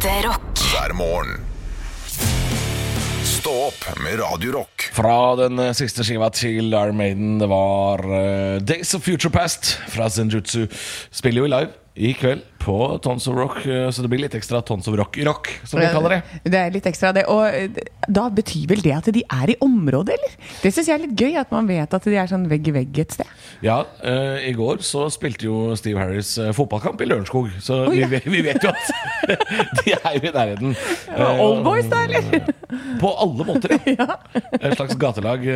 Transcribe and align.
Ekte 0.00 0.28
rock. 0.28 0.60
hver 0.72 0.92
morgen. 0.96 1.42
Stå 3.24 3.52
opp 3.66 3.82
med 4.00 4.16
Radio 4.16 4.54
Rock. 4.54 4.86
Fra 4.96 5.34
den 5.36 5.60
eh, 5.60 5.74
siste 5.76 6.06
skiva 6.08 6.30
til 6.32 6.72
Iron 6.72 6.96
Maiden, 6.96 7.34
det 7.36 7.48
var 7.50 8.00
uh, 8.08 8.56
Days 8.64 8.94
of 8.96 9.04
Future 9.04 9.28
Past 9.34 9.74
fra 9.92 10.08
Zenjutsu. 10.08 10.70
Spiller 11.12 11.44
jo 11.44 11.50
live 11.52 11.76
i 12.00 12.14
kveld 12.16 12.46
på 12.60 12.98
Tons 13.02 13.26
of 13.28 13.36
Rock, 13.36 13.66
eh, 13.66 13.90
så 13.90 14.02
det 14.02 14.10
blir 14.12 14.20
litt 14.20 14.34
ekstra 14.36 14.60
Tons 14.62 14.88
of 14.88 14.96
Rock-rock, 15.00 15.48
som 15.64 15.80
vi 15.80 15.88
kaller 15.88 16.18
det. 16.18 16.40
Det 16.52 16.60
er 16.60 16.74
litt 16.74 16.86
ekstra 16.90 17.12
det. 17.16 17.24
Og 17.32 17.46
eh, 17.48 17.80
da 18.04 18.26
betyr 18.36 18.66
vel 18.70 18.82
det 18.84 18.92
at 18.98 19.08
de 19.16 19.22
er 19.24 19.54
i 19.54 19.56
området, 19.64 20.18
eller? 20.18 20.34
Det 20.60 20.72
syns 20.74 20.90
jeg 20.90 20.98
er 20.98 21.04
litt 21.06 21.16
gøy, 21.16 21.38
at 21.40 21.52
man 21.54 21.68
vet 21.70 21.96
at 21.96 22.08
de 22.08 22.18
er 22.20 22.28
sånn 22.28 22.44
vegg 22.50 22.68
i 22.68 22.74
vegg 22.76 23.00
et 23.00 23.16
sted. 23.16 23.30
Ja, 23.64 23.80
uh, 24.04 24.38
i 24.44 24.52
går 24.56 24.80
så 24.84 25.06
spilte 25.12 25.48
jo 25.48 25.74
Steve 25.76 26.00
Harris 26.00 26.34
fotballkamp 26.56 27.00
i 27.00 27.08
Lørenskog, 27.08 27.48
så 27.64 27.82
oh, 27.86 27.90
vi, 27.92 28.02
ja. 28.02 28.08
vi, 28.12 28.20
vi 28.32 28.42
vet 28.44 28.64
jo 28.64 28.72
at 28.72 28.92
de 29.80 29.96
er 29.96 30.16
jo 30.18 30.22
i 30.28 30.34
nærheten. 30.36 30.76
Uh, 31.08 31.42
Old 31.44 31.64
boys, 31.64 31.88
da, 31.92 32.04
eller? 32.06 32.52
På 33.00 33.14
alle 33.24 33.48
måter, 33.48 33.76
ja. 33.88 34.08
Et 34.60 34.76
slags 34.76 34.96
gatelag 35.00 35.46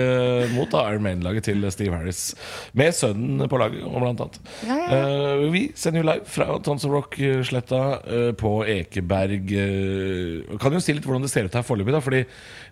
mot 0.55 0.73
da, 0.73 0.87
Iron 0.88 1.05
Maiden-laget 1.05 1.51
til 1.51 1.69
Steve 1.74 1.97
Harris. 1.97 2.27
Med 2.73 2.97
sønnen 2.97 3.45
på 3.51 3.61
laget, 3.61 3.84
og 3.84 4.01
blant 4.01 4.24
annet. 4.24 4.41
Ja, 4.65 4.80
ja, 4.80 5.37
vi 5.52 5.66
sender 5.79 6.02
jo 6.02 6.09
live 6.09 6.34
fra 6.34 6.59
Tons 6.65 6.84
of 6.87 6.93
Rock-sletta 6.93 7.80
eh, 8.05 8.30
på 8.38 8.52
Ekeberg. 8.66 9.52
eh, 9.55 10.59
kan 10.60 10.74
jo 10.74 10.83
si 10.83 10.95
litt 10.97 11.07
hvordan 11.07 11.24
det 11.24 11.33
ser 11.33 11.48
ut 11.48 11.57
her 11.57 11.66
foreløpig, 11.66 12.02
fordi 12.05 12.23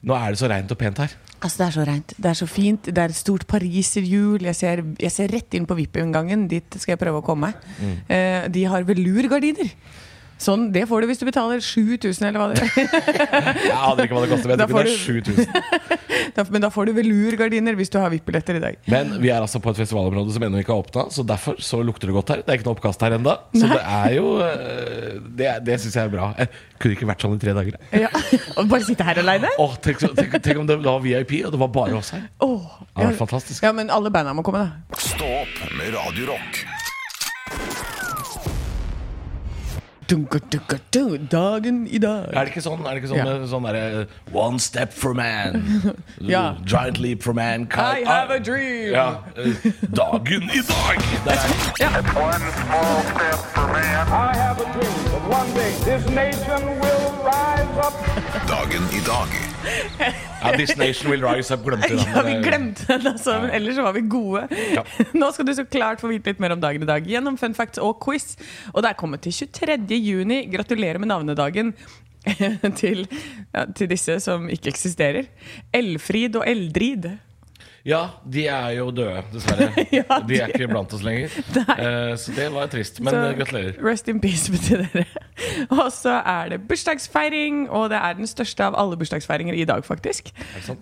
nå 0.08 0.16
er 0.18 0.34
det 0.34 0.40
så 0.42 0.50
rent 0.50 0.74
og 0.74 0.80
pent 0.80 1.02
her. 1.04 1.16
Altså, 1.42 1.62
det 1.62 1.66
er 1.66 1.74
så 1.76 1.86
rent. 1.88 2.14
Det 2.16 2.30
er 2.30 2.38
så 2.38 2.48
fint. 2.50 2.86
Det 2.90 3.02
er 3.02 3.12
et 3.12 3.18
stort 3.18 3.46
pariserhjul. 3.50 4.46
Jeg 4.50 4.58
ser, 4.58 4.84
jeg 5.00 5.14
ser 5.14 5.32
rett 5.34 5.58
inn 5.58 5.66
på 5.66 5.76
VIP-inngangen. 5.78 6.46
Dit 6.50 6.78
skal 6.78 6.96
jeg 6.96 7.02
prøve 7.02 7.22
å 7.22 7.26
komme. 7.26 7.52
Mm. 7.78 7.94
Eh, 8.06 8.40
de 8.54 8.64
har 8.70 8.86
velurgardiner. 8.88 9.72
Sånn, 10.42 10.68
Det 10.74 10.84
får 10.90 11.04
du 11.04 11.10
hvis 11.12 11.20
du 11.20 11.26
betaler 11.28 11.62
7000, 11.62 12.28
eller 12.28 12.42
hva 12.42 12.48
det 12.52 12.64
er. 12.64 12.70
Jeg 13.68 13.76
aner 13.76 14.06
ikke 14.08 14.16
hva 14.16 14.24
det 14.24 14.30
koster, 14.32 14.50
men 14.50 14.58
Da 14.58 14.66
jeg 14.66 14.72
tror 14.72 14.90
ikke 14.90 15.04
får 15.06 15.22
det 15.22 15.36
er 15.38 15.46
7000. 15.46 15.98
Men 16.52 16.62
da 16.64 16.68
får 16.72 16.88
du 16.88 16.92
velurgardiner 16.96 17.76
hvis 17.76 17.90
du 17.92 17.98
har 18.00 18.10
VIP-billetter 18.12 18.56
i 18.58 18.62
dag. 18.62 18.76
Men 18.90 19.14
vi 19.22 19.30
er 19.32 19.42
altså 19.42 19.60
på 19.62 19.72
et 19.72 19.80
festivalområde 19.82 20.34
som 20.34 20.44
ennå 20.46 20.60
ikke 20.62 20.72
har 20.74 20.84
åpna, 20.84 21.04
så 21.12 21.24
derfor 21.26 21.58
så 21.62 21.80
lukter 21.84 22.08
det 22.10 22.16
godt 22.16 22.32
her. 22.32 22.42
Det 22.44 22.52
er 22.52 22.60
ikke 22.60 22.68
noe 22.68 22.76
oppkast 22.76 23.04
her 23.04 23.16
ennå. 23.18 23.34
Så 23.56 23.68
det 23.70 23.80
er 23.82 24.14
jo 24.16 24.26
eh, 24.44 25.18
Det, 25.38 25.50
det 25.66 25.78
syns 25.82 25.98
jeg 25.98 26.08
er 26.10 26.12
bra. 26.14 26.28
Jeg 26.38 26.52
kunne 26.82 26.96
ikke 26.96 27.10
vært 27.10 27.26
sånn 27.26 27.36
i 27.36 27.42
tre 27.42 27.56
dager. 27.56 27.78
Ja. 28.04 28.10
Og 28.58 28.70
bare 28.72 28.86
sitte 28.86 29.06
her 29.08 29.22
aleine? 29.22 29.50
Åh, 29.62 29.76
tenk, 29.84 30.04
tenk, 30.18 30.38
tenk 30.44 30.62
om 30.62 30.68
det 30.68 30.78
var 30.84 31.02
VIP, 31.04 31.38
og 31.46 31.54
det 31.54 31.62
var 31.62 31.72
bare 31.74 31.98
oss 32.00 32.12
her. 32.16 32.28
Åh, 32.44 32.78
Det 32.82 32.92
hadde 32.96 33.10
vært 33.12 33.22
fantastisk. 33.24 33.66
Ja, 33.66 33.74
men 33.76 33.92
alle 33.92 34.12
banda 34.14 34.34
må 34.36 34.44
komme, 34.46 34.66
da. 34.66 34.98
Stå 35.02 35.28
opp 35.42 35.66
med 35.78 35.94
Radio 35.96 36.32
Dagen 40.12 41.86
i 41.86 41.98
dag. 41.98 42.28
Er 42.32 42.44
det 42.44 42.52
ikke 42.52 42.62
sånn, 42.64 42.82
er 42.84 42.94
det 42.94 43.02
ikke 43.02 43.08
sånn, 43.12 43.18
Ja. 43.18 43.24
med 43.24 43.48
sånn 43.48 43.64
derre 43.64 44.06
One 44.32 44.58
step 44.60 44.92
for 44.92 45.14
man. 45.14 45.62
Ja. 46.20 46.54
Giant 46.64 46.98
leap 46.98 47.22
for 47.22 47.32
man. 47.32 47.66
I 47.72 48.02
have 48.06 48.30
a 48.30 48.38
dream. 48.38 48.92
Ja, 48.92 49.18
eh, 49.36 49.72
dagen 49.94 50.42
i 50.52 50.60
dag! 50.60 51.00
Der 51.24 51.32
er. 51.32 52.02
One 52.12 52.44
small 52.60 53.02
step 53.02 53.40
for 53.54 53.66
man. 53.72 54.06
I 54.08 54.36
have 54.36 54.60
a 54.60 54.68
dream 54.72 54.98
that 55.12 55.24
one 55.28 55.50
day 55.54 55.72
this 55.84 56.04
nation 56.10 56.62
will 56.80 57.08
rise 57.24 57.78
up. 57.80 57.94
Dagen 58.46 58.82
i 58.92 59.00
dag. 59.06 59.28
Ja, 60.42 60.52
This 60.56 60.74
nation 60.76 61.10
will 61.12 61.24
rise 61.24 61.54
har 61.54 61.62
glemt 61.62 61.88
den. 61.88 62.00
Ja, 62.14 62.22
vi 62.26 62.34
glemte 62.42 62.86
den, 62.88 63.06
altså. 63.12 63.38
men 63.44 63.54
Ellers 63.54 63.78
var 63.82 63.94
vi 63.96 64.04
gode. 64.10 64.46
Ja. 64.74 64.84
Nå 65.20 65.30
skal 65.34 65.48
du 65.48 65.54
så 65.56 65.64
klart 65.68 66.02
få 66.02 66.10
vite 66.10 66.32
litt 66.32 66.42
mer 66.42 66.56
om 66.56 66.62
dagen 66.62 66.84
i 66.84 66.88
dag 66.88 67.06
gjennom 67.08 67.38
fun 67.40 67.56
facts 67.56 67.82
og 67.82 67.98
quiz. 68.02 68.34
Og 68.72 68.82
det 68.82 68.92
er 68.92 68.98
kommet 68.98 69.24
til 69.24 69.34
23. 69.34 69.98
juni. 69.98 70.44
Gratulerer 70.52 71.02
med 71.02 71.12
navnedagen. 71.12 71.74
til, 72.80 73.06
ja, 73.50 73.64
til 73.74 73.90
disse 73.90 74.18
som 74.22 74.48
ikke 74.52 74.70
eksisterer. 74.70 75.30
Elfrid 75.74 76.38
og 76.38 76.46
Eldrid. 76.48 77.10
Ja, 77.84 78.00
de 78.30 78.44
er 78.46 78.68
jo 78.76 78.90
døde, 78.94 79.24
dessverre. 79.32 79.66
Ja, 79.98 80.18
de 80.22 80.36
er 80.38 80.52
ikke 80.54 80.68
blant 80.70 80.92
oss 80.94 81.02
lenger. 81.02 81.32
Eh, 81.82 82.12
så 82.20 82.34
det 82.36 82.46
var 82.54 82.68
trist. 82.70 83.00
Men 83.02 83.10
Så 83.14 83.22
eh, 83.24 83.32
gratulerer. 83.40 83.72
Rest 83.82 84.08
in 84.12 84.20
peace 84.22 84.52
betyr 84.54 84.84
dere. 84.84 85.04
Og 85.74 85.88
så 85.94 86.14
er 86.20 86.52
det 86.54 86.60
bursdagsfeiring, 86.68 87.64
og 87.70 87.88
det 87.90 87.98
er 87.98 88.14
den 88.20 88.26
største 88.30 88.64
av 88.68 88.76
alle 88.78 88.96
bursdagsfeiringer 89.00 89.56
i 89.58 89.64
dag, 89.66 89.82
faktisk. 89.84 90.30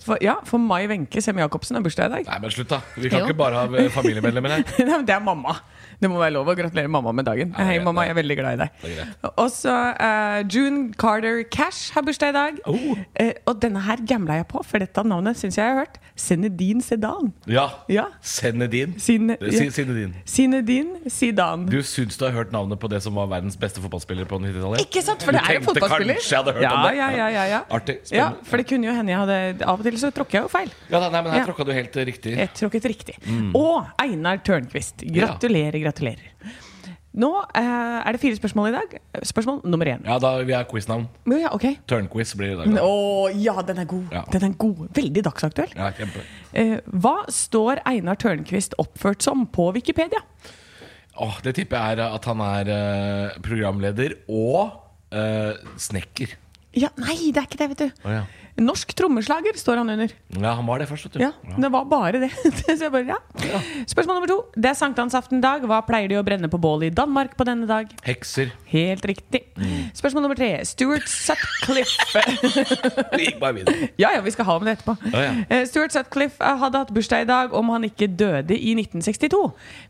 For, 0.05 0.19
ja, 0.21 0.35
for 0.45 0.61
Mai 0.61 0.85
Wenche 0.91 1.23
Sem-Jacobsen 1.25 1.79
har 1.79 1.85
bursdag 1.87 2.11
i 2.11 2.15
dag. 2.19 2.29
Nei, 2.35 2.39
men 2.45 2.53
slutt, 2.53 2.69
da. 2.75 2.83
Vi 2.97 3.09
kan 3.09 3.23
Jo. 3.25 3.31
ikke 3.31 3.39
bare 3.41 3.65
ha 3.65 3.89
familiemedlemmer 3.97 4.59
her. 4.59 4.67
Nei, 4.85 4.91
men 4.99 5.09
det 5.09 5.17
er 5.17 5.25
mamma. 5.25 5.57
Det 6.01 6.09
må 6.09 6.17
være 6.21 6.33
lov 6.39 6.49
å 6.49 6.55
gratulere 6.57 6.89
mamma 6.89 7.13
med 7.13 7.27
dagen. 7.29 7.51
Ja, 7.57 7.65
Hei, 7.69 7.79
mamma, 7.85 8.07
jeg 8.09 8.15
er 8.15 8.19
veldig 8.21 8.37
glad 8.39 8.57
i 8.57 8.61
deg. 8.63 9.11
Også 9.41 9.69
uh, 9.71 10.05
eh, 10.07 10.39
June 10.49 10.95
Carter 10.97 11.43
Cash 11.53 11.93
har 11.93 12.05
bursdag 12.07 12.33
i 12.33 12.37
dag. 12.37 12.61
Oh. 12.71 12.95
Uh, 13.21 13.33
og 13.51 13.59
denne 13.61 13.83
her 13.85 14.01
gambla 14.09 14.39
jeg 14.41 14.49
på, 14.49 14.63
for 14.65 14.81
dette 14.81 15.05
navnet 15.05 15.37
syns 15.37 15.59
jeg 15.59 15.61
jeg 15.61 15.75
har 15.77 15.83
hørt. 15.85 15.99
Zinedine 16.21 16.81
Sedan. 16.85 17.31
Ja. 17.49 17.67
Ja. 17.93 18.07
Zenedine. 18.25 18.97
Sin, 19.01 19.31
Eh, 19.31 19.51
Si- 19.53 19.71
Zinedine. 19.71 20.23
Zinedine 20.27 21.11
Zidane. 21.11 21.69
Du 21.71 21.83
syns 21.85 22.17
du 22.19 22.25
har 22.25 22.33
hørt 22.33 22.53
navnet 22.53 22.81
på 22.81 22.89
det 22.91 23.03
som 23.05 23.15
var 23.15 23.29
verdens 23.31 23.57
beste 23.61 23.81
fotballspiller 23.85 24.25
på 24.29 24.41
90-tallet? 24.41 24.81
Ikke 24.87 25.03
sant? 25.05 25.23
For 25.23 25.37
det 25.37 25.43
er 25.45 25.59
jo 25.59 25.67
fotballspiller. 25.69 26.17
kanskje 26.17 26.33
jeg 26.33 26.41
hadde 26.41 26.55
hørt 26.57 26.65
ja, 26.65 26.73
om 26.73 26.83
det. 26.89 26.97
Ja, 26.97 27.11
ja, 27.11 27.29
ja, 27.37 27.45
ja. 27.53 27.61
Artig. 27.71 27.99
Ja, 28.11 28.31
for 28.49 28.57
det 28.61 28.67
kunne 28.73 28.89
jo 28.89 28.97
hende 28.97 29.13
jeg 29.13 29.21
hadde 29.21 29.69
Av 29.69 29.79
og 29.81 29.85
til 29.85 30.01
så 30.01 30.11
tråkker 30.17 30.41
jeg 30.41 30.49
jo 30.49 30.53
feil. 30.53 30.73
Ja, 30.91 31.03
nei, 31.09 31.21
men 31.21 31.33
her 31.33 31.43
Ja. 31.43 31.47
tråkka 31.47 31.69
du 31.69 31.73
helt 31.77 32.01
riktig. 32.11 32.37
Jeg 32.41 32.53
tråkket 32.57 32.89
riktig. 32.89 33.17
Mm. 33.27 33.53
Og 33.55 33.87
Einar 34.01 34.41
Tørnquist. 34.45 35.05
Gratulerer, 35.05 35.77
gratulerer. 35.77 35.90
Nå 37.11 37.29
eh, 37.59 37.63
er 38.07 38.15
det 38.15 38.21
fire 38.23 38.39
spørsmål 38.39 38.69
i 38.71 38.75
dag. 38.77 38.93
Spørsmål 39.27 39.65
nummer 39.67 39.89
én. 39.91 40.05
Ja, 40.07 40.21
da 40.23 40.37
vi 40.47 40.55
er 40.55 40.67
quiznavn. 40.71 41.09
Ja, 41.27 41.51
okay. 41.57 41.75
Turnquiz 41.91 42.37
blir 42.39 42.53
i 42.55 42.59
dag. 42.61 42.71
da. 42.71 42.85
Å, 42.87 43.27
ja, 43.35 43.57
den 43.67 43.83
er 43.83 43.89
god. 43.91 44.05
Ja. 44.15 44.23
Den 44.31 44.47
er 44.47 44.55
god. 44.63 44.85
Veldig 44.95 45.25
dagsaktuell. 45.27 45.73
Ja, 45.75 45.91
kjempe. 45.99 46.23
Eh, 46.55 46.77
hva 47.03 47.17
står 47.35 47.83
Einar 47.91 48.21
Tørnquist 48.21 48.79
oppført 48.79 49.27
som 49.27 49.43
på 49.51 49.73
Wikipedia? 49.75 50.23
Åh, 51.21 51.41
det 51.43 51.57
tipper 51.59 51.83
jeg 51.83 51.99
er 51.99 52.05
at 52.07 52.31
han 52.31 52.45
er 52.47 52.71
eh, 52.77 53.41
programleder 53.43 54.15
og 54.31 54.79
uh, 55.11 55.59
snekker. 55.83 56.37
Ja, 56.77 56.89
Nei, 57.03 57.33
det 57.35 57.41
er 57.41 57.47
ikke 57.49 57.59
det, 57.59 57.67
vet 57.73 57.81
du. 57.83 58.05
Oh, 58.07 58.13
ja. 58.15 58.23
Norsk 58.61 58.91
trommeslager 58.99 59.57
står 59.57 59.79
han 59.81 59.89
under. 59.95 60.11
ja, 60.37 60.51
han 60.59 60.67
var 60.69 60.83
det 60.83 60.87
først, 60.91 61.07
vet 61.07 61.15
du. 61.17 61.23
Ja, 61.23 61.31
Det 61.59 61.71
var 61.73 61.85
bare 61.89 62.21
det. 62.21 62.29
Så 62.67 62.77
jeg 62.77 62.93
bare, 62.93 63.17
ja. 63.17 63.61
Spørsmål 63.89 64.19
nummer 64.19 64.29
to. 64.31 64.37
Det 64.55 64.69
er 64.71 64.77
sankthansaftendag. 64.79 65.65
Hva 65.71 65.79
pleier 65.87 66.11
de 66.13 66.19
å 66.21 66.25
brenne 66.27 66.51
på 66.53 66.61
bålet 66.61 66.91
i 66.91 66.95
Danmark 66.95 67.33
på 67.39 67.47
denne 67.49 67.67
dag? 67.71 67.89
Hekser. 68.07 68.53
Helt 68.71 69.07
riktig. 69.09 69.41
Spørsmål 69.97 70.27
nummer 70.27 70.39
tre. 70.39 70.51
Stuart 70.69 71.09
Sutcliffe 71.11 72.23
Det 73.17 73.23
gikk 73.25 73.41
bare 73.41 73.57
videre. 73.63 73.89
Ja, 73.99 74.13
ja, 74.19 74.21
vi 74.27 74.35
skal 74.35 74.47
ha 74.51 74.59
med 74.61 74.71
det 74.71 74.77
etterpå. 74.79 74.99
Oh, 75.11 75.25
ja. 75.25 75.65
Stuart 75.71 75.97
Sutcliffe 75.97 76.45
eh, 76.45 76.61
hadde 76.61 76.85
hatt 76.85 76.93
bursdag 76.95 77.25
i 77.25 77.31
dag 77.31 77.57
om 77.57 77.73
han 77.75 77.89
ikke 77.89 78.11
døde 78.13 78.55
i 78.59 78.77
1962. 78.77 79.43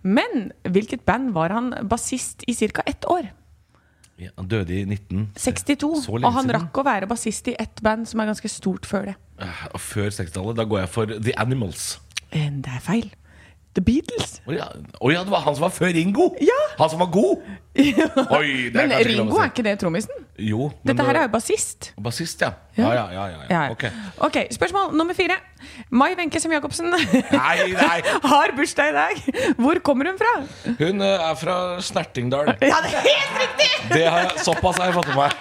Men 0.06 0.48
hvilket 0.64 1.04
band 1.08 1.34
var 1.36 1.52
han 1.56 1.74
bassist 1.90 2.46
i 2.48 2.54
ca. 2.54 2.86
ett 2.86 3.04
år? 3.10 3.32
Ja, 4.20 4.28
han 4.36 4.48
døde 4.50 4.74
i 4.76 4.84
19... 4.84 5.30
62. 5.34 6.04
Så 6.04 6.12
lenge 6.18 6.26
Og 6.28 6.34
han 6.36 6.44
siden. 6.44 6.56
rakk 6.60 6.80
å 6.82 6.84
være 6.84 7.06
bassist 7.08 7.48
i 7.48 7.54
ett 7.58 7.80
band 7.82 8.06
som 8.10 8.20
er 8.20 8.28
ganske 8.28 8.50
stort 8.52 8.84
før 8.88 9.10
det. 9.10 9.14
Eh, 9.40 9.62
og 9.72 9.80
Før 9.80 10.10
60-tallet. 10.12 10.58
Da 10.60 10.66
går 10.68 10.82
jeg 10.84 10.90
for 10.92 11.06
The 11.16 11.32
Animals. 11.40 11.86
Eh, 12.30 12.50
Det 12.60 12.68
er 12.76 12.84
feil. 12.84 13.08
The 13.78 13.82
Beatles. 13.86 14.40
Å 14.50 14.54
ja. 14.54 14.64
Oh, 14.98 15.12
ja, 15.12 15.20
det 15.22 15.30
var 15.30 15.44
han 15.44 15.54
som 15.54 15.62
var 15.62 15.70
før 15.70 15.92
Ringo! 15.94 16.32
Ja. 16.42 16.56
Han 16.80 16.90
som 16.90 16.98
var 17.04 17.10
god! 17.14 17.44
Oi, 17.78 18.66
det 18.74 18.80
er 18.82 18.88
Men 18.90 18.94
Ringo 19.06 19.36
si. 19.36 19.42
er 19.44 19.50
ikke 19.52 19.62
det 19.62 19.74
trommisen? 19.78 20.24
Jo. 20.42 20.72
men 20.82 20.90
Dette 20.90 21.06
her 21.06 21.18
er 21.20 21.28
jo 21.28 21.30
bassist. 21.36 21.92
Bassist, 22.02 22.42
ja. 22.42 22.50
Ja, 22.74 22.90
ja, 22.96 23.04
ja. 23.14 23.26
ja, 23.30 23.44
ja. 23.44 23.46
Ja. 23.54 23.60
Ok. 23.70 23.84
ok, 24.26 24.38
Spørsmål 24.56 24.96
nummer 24.98 25.14
fire. 25.14 25.36
Mai 25.94 26.16
Wenche 26.18 26.40
Sem-Jacobsen 26.42 26.90
Nei, 26.90 27.56
nei. 27.76 27.98
har 28.32 28.56
bursdag 28.58 28.90
i 28.90 28.96
dag. 28.96 29.22
Hvor 29.60 29.78
kommer 29.86 30.10
hun 30.10 30.18
fra? 30.18 30.32
Hun 30.80 31.06
eh, 31.06 31.28
er 31.30 31.38
fra 31.38 31.56
Snertingdal. 31.84 32.50
Ja, 32.58 32.82
det 32.82 32.90
er 32.90 33.06
helt 33.06 33.38
riktig! 33.44 33.70
Det 33.94 34.02
har 34.08 34.26
jeg, 34.26 34.42
såpass 34.48 34.82
har 34.82 34.90
jeg 34.90 34.98
fått 34.98 35.12
med 35.14 35.22
meg. 35.22 35.38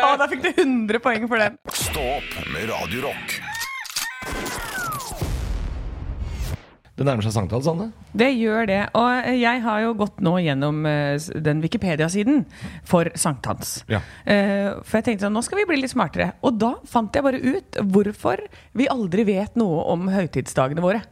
Å, 0.00 0.14
da 0.16 0.30
fikk 0.32 0.48
du 0.48 0.50
100 0.54 1.04
poeng 1.04 1.28
for 1.28 1.44
den. 1.44 1.60
Stå 1.76 2.08
opp 2.16 2.40
med 2.54 2.70
Radio 2.72 3.04
Det 6.96 7.04
nærmer 7.04 7.26
seg 7.26 7.34
sankthans, 7.36 7.66
Anne. 7.68 7.90
Det 8.16 8.30
gjør 8.38 8.66
det. 8.70 8.78
Og 8.96 9.26
jeg 9.36 9.60
har 9.66 9.80
jo 9.84 9.90
gått 10.00 10.20
nå 10.24 10.32
gjennom 10.40 10.78
eh, 10.88 11.18
den 11.44 11.60
Wikipedia-siden 11.60 12.46
for 12.88 13.10
sankthans. 13.20 13.82
Ja. 13.92 14.00
Eh, 14.24 14.70
For 14.80 14.98
jeg 15.02 15.10
tenkte 15.10 15.26
sånn, 15.26 15.36
nå 15.36 15.42
skal 15.44 15.60
vi 15.60 15.66
bli 15.68 15.82
litt 15.82 15.92
smartere. 15.92 16.30
Og 16.40 16.56
da 16.56 16.72
fant 16.88 17.12
jeg 17.12 17.26
bare 17.26 17.42
ut 17.44 17.82
hvorfor 17.92 18.40
vi 18.72 18.88
aldri 18.88 19.26
vet 19.28 19.60
noe 19.60 19.84
om 19.92 20.08
høytidsdagene 20.08 20.80
våre. 20.80 21.02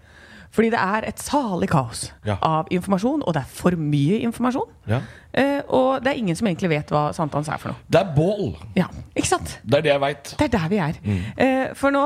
Fordi 0.55 0.69
det 0.71 0.79
er 0.79 1.03
et 1.09 1.19
salig 1.19 1.67
kaos 1.69 2.13
Ja. 2.25 2.37
av 2.41 2.69
informasjon, 2.71 3.25
og 3.27 3.35
det 3.35 3.41
er 3.43 3.49
for 3.51 3.75
mye 3.75 4.21
informasjon. 4.23 4.69
Ja. 4.87 5.01
Eh, 5.35 5.61
og 5.69 6.01
det 6.05 6.13
er 6.13 6.21
ingen 6.21 6.37
som 6.39 6.47
egentlig 6.47 6.71
vet 6.71 6.93
hva 6.95 7.09
sankthans 7.13 7.49
er 7.51 7.59
for 7.59 7.73
noe. 7.75 7.81
Det 7.91 7.99
er 8.01 8.13
bål. 8.15 8.55
Ja, 8.79 8.87
ikke 9.19 9.27
sant? 9.33 9.57
Det 9.67 9.81
er 9.81 9.83
det 9.83 9.91
jeg 9.97 10.01
veit. 10.05 10.35
Det 10.39 10.47
er 10.47 10.55
der 10.55 10.69
vi 10.71 10.79
er. 10.79 11.01
Eh, 11.37 11.75
for 11.75 11.91
nå 11.91 12.05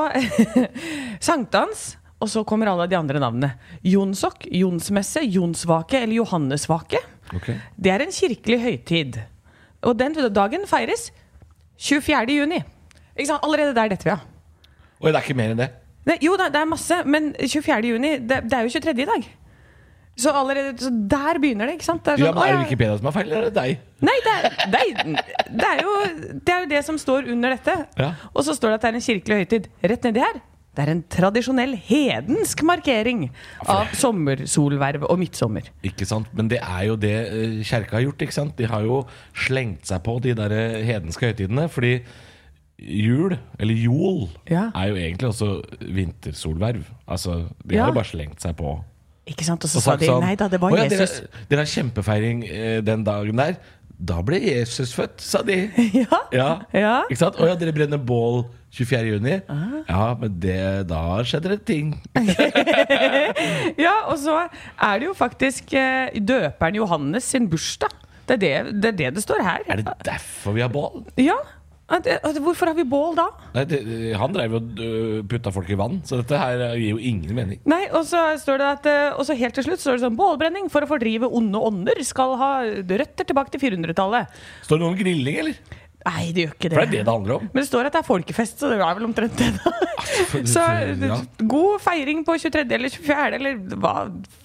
Sankthans, 1.29 1.97
og 2.19 2.27
så 2.27 2.43
kommer 2.47 2.67
alle 2.71 2.87
de 2.91 2.97
andre 2.99 3.21
navnene. 3.21 3.53
Jonsok, 3.87 4.47
Jonsmesse, 4.51 5.23
Jonsvake 5.23 6.01
eller 6.03 6.19
Johannesvake. 6.19 6.99
Okay. 7.35 7.59
Det 7.79 7.93
er 7.93 8.03
en 8.03 8.11
kirkelig 8.11 8.59
høytid. 8.63 9.19
Og 9.87 9.95
den 9.99 10.17
dagen 10.35 10.67
feires 10.67 11.09
24. 11.79 12.35
juni. 12.41 12.59
Allerede 13.19 13.75
der 13.75 13.93
detter 13.93 14.09
vi 14.09 14.15
av. 14.17 14.25
Og 14.99 15.07
det 15.07 15.15
er 15.15 15.23
ikke 15.23 15.37
mer 15.39 15.53
enn 15.53 15.61
det. 15.61 15.69
Ne, 16.07 16.15
jo, 16.23 16.35
det, 16.39 16.49
det 16.55 16.59
er 16.59 16.67
masse, 16.67 16.95
men 17.07 17.33
24. 17.39 17.91
juni, 17.93 18.15
det, 18.23 18.43
det 18.49 18.57
er 18.57 18.65
jo 18.67 18.73
23. 18.75 19.03
i 19.03 19.07
dag. 19.07 19.27
Så 20.19 20.31
allerede 20.35 20.73
så 20.83 20.89
der 20.91 21.39
begynner 21.39 21.69
det, 21.69 21.77
ikke 21.77 21.87
sant? 21.87 22.03
Det 22.03 22.17
er, 22.17 22.23
Ja, 22.25 22.31
sånn, 22.33 22.39
men 22.41 22.49
Er 22.49 22.57
det. 22.57 22.63
Wikipedia 22.65 22.97
som 22.99 23.07
er 23.07 23.15
feil, 23.15 23.29
eller 23.29 23.37
er 23.39 23.47
det 23.47 23.55
deg? 23.55 23.85
Nei, 24.03 24.15
det 24.25 24.33
er, 24.35 24.47
det, 24.73 24.81
er, 24.81 25.35
det, 25.47 25.69
er 25.69 25.83
jo, 25.85 25.93
det 26.33 26.55
er 26.55 26.65
jo 26.65 26.69
det 26.73 26.81
som 26.87 26.99
står 26.99 27.29
under 27.31 27.55
dette. 27.55 27.75
Ja. 27.99 28.09
Og 28.33 28.43
så 28.47 28.55
står 28.57 28.73
det 28.73 28.79
at 28.79 28.87
det 28.87 28.89
er 28.91 28.99
en 28.99 29.05
kirkelig 29.05 29.37
høytid. 29.43 29.69
Rett 29.93 30.07
nedi 30.09 30.23
her. 30.25 30.41
Det 30.79 30.85
er 30.87 30.91
en 30.93 31.01
tradisjonell 31.11 31.73
hedensk 31.89 32.61
markering 32.63 33.25
av 33.67 33.89
sommersolverv 33.99 35.03
og 35.09 35.19
midtsommer. 35.19 35.65
Ikke 35.83 36.07
sant? 36.07 36.29
Men 36.37 36.47
det 36.47 36.61
er 36.63 36.85
jo 36.87 36.95
det 36.95 37.11
eh, 37.27 37.57
kjerka 37.67 37.97
har 37.97 38.05
gjort. 38.05 38.23
ikke 38.23 38.37
sant? 38.37 38.55
De 38.55 38.63
har 38.71 38.85
jo 38.87 39.01
slengt 39.35 39.89
seg 39.91 39.99
på 40.07 40.15
de 40.23 40.31
der 40.39 40.55
eh, 40.55 40.77
hedenske 40.87 41.33
høytidene. 41.33 41.67
Fordi 41.73 41.97
jul, 42.79 43.35
eller 43.59 43.75
jol, 43.75 44.29
Ja. 44.47 44.69
er 44.71 44.87
jo 44.93 44.95
egentlig 44.95 45.27
også 45.33 45.49
vintersolverv. 45.83 46.85
Altså, 47.07 47.49
De 47.67 47.75
Ja. 47.75 47.83
har 47.83 47.91
jo 47.91 47.99
bare 47.99 48.05
slengt 48.13 48.39
seg 48.41 48.55
på. 48.55 48.77
Ikke 49.27 49.43
sant? 49.45 49.63
Og 49.63 49.69
så 49.69 49.81
sa 49.83 49.95
de 49.99 50.07
nei 50.07 50.35
da, 50.35 50.47
det 50.47 50.59
var 50.61 50.71
«Å 50.71 50.77
ja, 50.77 50.87
dere- 50.87 51.01
Jesus. 51.05 51.27
Dere 51.49 51.59
har 51.59 51.65
kjempefeiring 51.69 52.39
eh, 52.49 52.79
den 52.81 53.03
dagen 53.03 53.35
der. 53.35 53.57
Da 53.99 54.21
ble 54.23 54.37
Jesus 54.39 54.93
født, 54.95 55.19
sa 55.19 55.41
de. 55.43 55.57
Ja. 56.01 56.21
Ja, 56.31 56.49
Ja. 56.71 56.93
Ikke 57.09 57.19
sant? 57.19 57.35
Å 57.39 57.49
ja, 57.49 57.57
dere 57.59 57.73
brenner 57.75 57.99
bål 57.99 58.45
24. 58.71 59.01
juni? 59.11 59.33
Ja, 59.89 60.05
men 60.19 60.37
det, 60.39 60.59
da 60.87 61.01
skjedde 61.27 61.51
det 61.55 61.61
ting. 61.67 61.93
Ja, 63.79 63.95
og 64.11 64.17
så 64.21 64.35
er 64.45 64.99
det 65.01 65.09
jo 65.09 65.15
faktisk 65.17 65.73
eh, 65.77 66.15
døperen 66.19 66.77
Johannes 66.79 67.27
sin 67.27 67.47
bursdag. 67.51 67.91
Det 68.29 68.37
er 68.37 68.41
det 68.69 68.81
det, 68.83 68.89
er 68.93 68.97
det, 68.99 69.09
det 69.17 69.23
står 69.25 69.41
her. 69.45 69.63
Er 69.67 69.81
det 69.81 69.93
derfor 70.05 70.53
vi 70.55 70.61
har 70.63 70.69
bål? 70.73 71.03
Ja. 71.19 71.37
Hvorfor 71.89 72.69
har 72.69 72.77
vi 72.77 72.85
bål 72.87 73.15
da? 73.17 73.25
Nei, 73.55 73.63
det, 73.69 73.79
han 74.19 74.35
drev 74.35 74.55
og 74.59 74.81
øh, 74.85 75.23
putta 75.29 75.53
folk 75.53 75.69
i 75.73 75.77
vann, 75.79 75.99
så 76.05 76.19
dette 76.21 76.37
her 76.37 76.61
gir 76.77 76.93
jo 76.93 77.01
ingen 77.01 77.33
mening. 77.37 77.61
Nei, 77.69 77.81
og 77.89 78.05
så 78.09 78.21
står 78.41 78.61
det 78.61 78.69
at 78.75 78.89
eh, 78.91 79.17
Og 79.17 79.25
så 79.27 79.35
helt 79.39 79.57
til 79.57 79.65
slutt 79.65 79.81
står 79.81 79.97
det 79.97 80.05
sånn 80.05 80.17
Bålbrenning 80.19 80.69
for 80.71 80.85
å 80.85 80.89
fordrive 80.89 81.29
onde 81.29 81.61
ånder 81.69 82.01
skal 82.05 82.37
ha 82.39 82.51
røtter 82.69 83.27
tilbake 83.29 83.53
til 83.55 83.63
400-tallet. 83.65 84.39
Står 84.67 84.77
det 84.79 84.85
noe 84.85 84.93
om 84.93 84.99
grilling, 84.99 85.41
eller? 85.43 85.77
Nei, 85.99 86.29
det 86.31 86.45
gjør 86.45 86.53
ikke 86.55 86.69
det. 86.71 86.75
For 86.77 86.79
det 86.79 86.87
er 86.87 86.93
det 86.93 87.01
det 87.03 87.11
handler 87.11 87.33
om. 87.35 87.47
Men 87.51 87.59
det 87.59 87.67
står 87.67 87.87
at 87.89 87.95
det 87.97 87.99
er 87.99 88.07
folkefest, 88.07 88.61
så 88.61 88.69
det 88.71 88.77
er 88.79 88.95
vel 88.95 89.07
omtrent 89.09 89.35
det. 89.41 89.49
da 89.59 90.45
Så 90.47 90.63
god 91.51 91.83
feiring 91.83 92.23
på 92.27 92.37
23. 92.39 92.63
eller 92.77 92.93
24., 92.93 93.35
eller 93.35 93.59
hva 93.83 93.93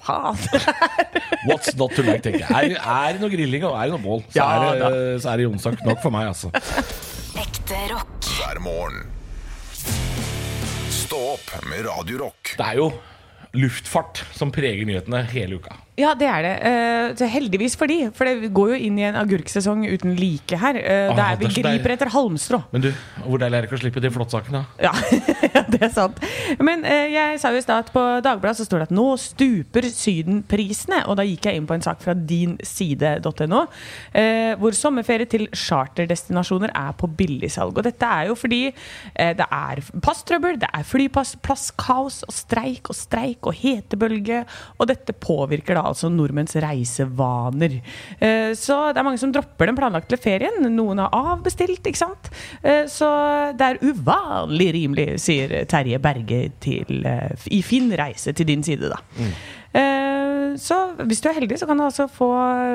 faen? 0.02 0.41
det 0.50 0.61
er. 0.64 1.23
What's 1.46 1.70
not 1.79 1.94
to 1.94 2.02
like, 2.02 2.25
tenker 2.26 2.43
jeg. 2.43 2.75
Er, 2.75 2.76
er 2.82 3.14
det 3.14 3.23
noe 3.23 3.31
grilling 3.32 3.67
og 3.69 3.76
er 3.79 3.87
det 3.87 3.94
noe 3.94 4.02
bål, 4.02 4.25
så, 4.26 4.38
Ja, 4.41 4.49
er 4.75 4.82
det, 4.82 5.02
så 5.23 5.31
er 5.31 5.41
det 5.41 5.46
Jonsok 5.46 5.87
nok 5.87 6.02
for 6.02 6.14
meg, 6.14 6.32
altså. 6.35 6.50
Ekte 7.65 7.95
rock. 7.95 8.25
hver 8.39 8.59
morgen. 8.61 9.07
Stå 10.91 11.17
opp 11.17 11.65
med 11.71 11.87
Radio 11.87 12.19
Rock. 12.19 12.51
Det 12.59 12.65
er 12.67 12.77
jo 12.77 12.91
luftfart 13.57 14.21
som 14.37 14.53
preger 14.53 14.85
nyhetene 14.85 15.23
hele 15.31 15.57
uka. 15.57 15.73
Ja, 15.94 16.11
det 16.19 16.26
er 16.26 16.43
det. 16.43 16.52
Eh, 16.67 17.12
så 17.20 17.26
heldigvis 17.31 17.76
for 17.79 17.87
de, 17.87 18.08
for 18.17 18.26
det 18.26 18.49
går 18.55 18.73
jo 18.73 18.79
inn 18.88 18.96
i 18.99 19.05
en 19.06 19.14
agurksesong 19.20 19.85
uten 19.87 20.17
like 20.19 20.58
her. 20.58 20.75
Eh, 20.81 21.11
Ah, 21.12 21.14
der 21.14 21.37
vi 21.38 21.46
det 21.46 21.50
er 21.50 21.55
så 21.55 21.62
griper 21.62 21.93
etter 21.94 22.11
halmstrå. 22.11 22.58
Men 22.73 22.82
du, 22.82 22.88
hvor 23.23 23.38
deilig 23.38 23.58
er 23.58 23.62
det 23.62 23.69
ikke 23.69 23.79
å 23.79 23.82
slippe 23.85 24.02
de 24.02 24.11
da. 24.11 24.62
Ja, 25.55 25.62
det 25.70 25.79
er 25.87 25.93
sant. 25.94 26.19
Men 26.58 26.82
eh, 26.82 27.12
jeg 27.14 27.38
sa 27.38 27.52
jo 27.55 27.61
i 27.61 27.62
stad 27.62 27.85
at 27.85 27.93
på 27.94 28.02
Dagbladet 28.26 28.58
så 28.58 28.67
står 28.67 28.82
det 28.82 28.88
at 28.88 28.96
nå 28.99 29.05
stuper 29.23 29.87
Sydenprisene. 29.87 31.05
Og 31.06 31.19
da 31.20 31.26
gikk 31.29 31.46
jeg 31.46 31.61
inn 31.61 31.70
på 31.70 31.76
en 31.79 31.87
sak 31.87 32.02
fra 32.02 32.17
dinside.no, 32.19 33.62
eh, 34.19 34.56
hvor 34.58 34.75
sommerferie 34.75 35.31
til 35.31 35.46
charterdestinasjoner 35.55 36.75
er 36.75 36.91
på 36.99 37.06
billigsalg. 37.06 37.79
Og 37.79 37.87
dette 37.87 38.11
er 38.11 38.32
jo 38.32 38.38
fordi 38.38 38.64
eh, 38.73 39.31
det 39.38 39.46
er 39.46 39.85
passtrøbbel, 40.02 40.58
det 40.64 40.73
er 40.75 40.91
flyplasskaos 40.91 42.25
og 42.26 42.35
streik 42.35 42.91
og 42.91 42.99
streik 42.99 43.46
og 43.46 43.62
hetebølge, 43.62 44.43
og 44.81 44.91
dette 44.91 45.14
påvirker 45.14 45.79
da 45.79 45.84
altså 45.91 46.11
nordmenns 46.13 46.57
reisevaner. 46.63 47.79
Eh, 48.19 48.53
så 48.59 48.79
det 48.93 49.03
er 49.03 49.07
mange 49.07 49.21
som 49.23 49.33
dropper 49.35 49.71
den 49.71 49.79
planlagte 49.79 50.19
ferien. 50.21 50.63
Noen 50.75 51.03
har 51.03 51.15
avbestilt, 51.35 51.85
ikke 51.85 52.03
sant. 52.03 52.31
Eh, 52.63 52.85
så 52.91 53.09
det 53.59 53.71
er 53.71 53.83
uvanlig 53.85 54.71
rimelig, 54.79 55.09
sier 55.25 55.57
Terje 55.71 56.01
Berge 56.03 56.47
til, 56.65 57.05
eh, 57.07 57.51
i 57.55 57.63
Finn 57.67 57.93
reise 57.99 58.33
til 58.33 58.49
din 58.49 58.65
side, 58.67 58.93
da. 58.93 59.01
Eh, 59.75 60.24
Så 60.61 60.77
hvis 61.09 61.23
du 61.25 61.29
er 61.31 61.37
heldig, 61.39 61.59
så 61.61 61.67
kan 61.69 61.79
du 61.79 61.85
altså 61.87 62.06
få 62.11 62.29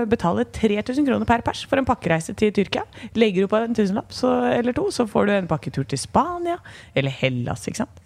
betale 0.09 0.45
3000 0.55 1.07
kroner 1.07 1.27
per 1.29 1.43
pers 1.45 1.63
for 1.69 1.79
en 1.81 1.87
pakkereise 1.87 2.35
til 2.39 2.51
Tyrkia. 2.55 2.83
Legger 3.19 3.45
du 3.45 3.51
på 3.51 3.61
en 3.63 3.75
tusenlapp 3.77 4.13
så, 4.15 4.31
eller 4.55 4.75
to, 4.75 4.87
så 4.93 5.05
får 5.09 5.29
du 5.29 5.33
en 5.35 5.49
pakketur 5.49 5.87
til 5.89 6.01
Spania 6.01 6.57
eller 6.97 7.13
Hellas. 7.13 7.67
ikke 7.67 7.83
sant? 7.83 8.03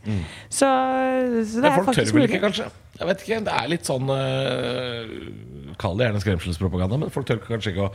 Så, 0.50 0.68
så 0.68 0.68
det 0.68 1.64
Men 1.64 1.72
er 1.72 1.78
folk 1.80 1.98
tør 1.98 2.14
vel 2.18 2.28
ikke, 2.30 2.44
kanskje? 2.44 2.70
Jeg 3.00 3.10
vet 3.10 3.26
ikke, 3.26 3.42
Det 3.48 3.58
er 3.58 3.72
litt 3.72 3.90
sånn 3.90 4.12
uh, 4.14 5.76
Kall 5.82 5.98
det 5.98 6.08
gjerne 6.08 6.22
skremselspropaganda, 6.22 7.00
men 7.02 7.14
folk 7.14 7.28
tør 7.28 7.42
kanskje 7.48 7.74
ikke 7.74 7.88
å, 7.88 7.92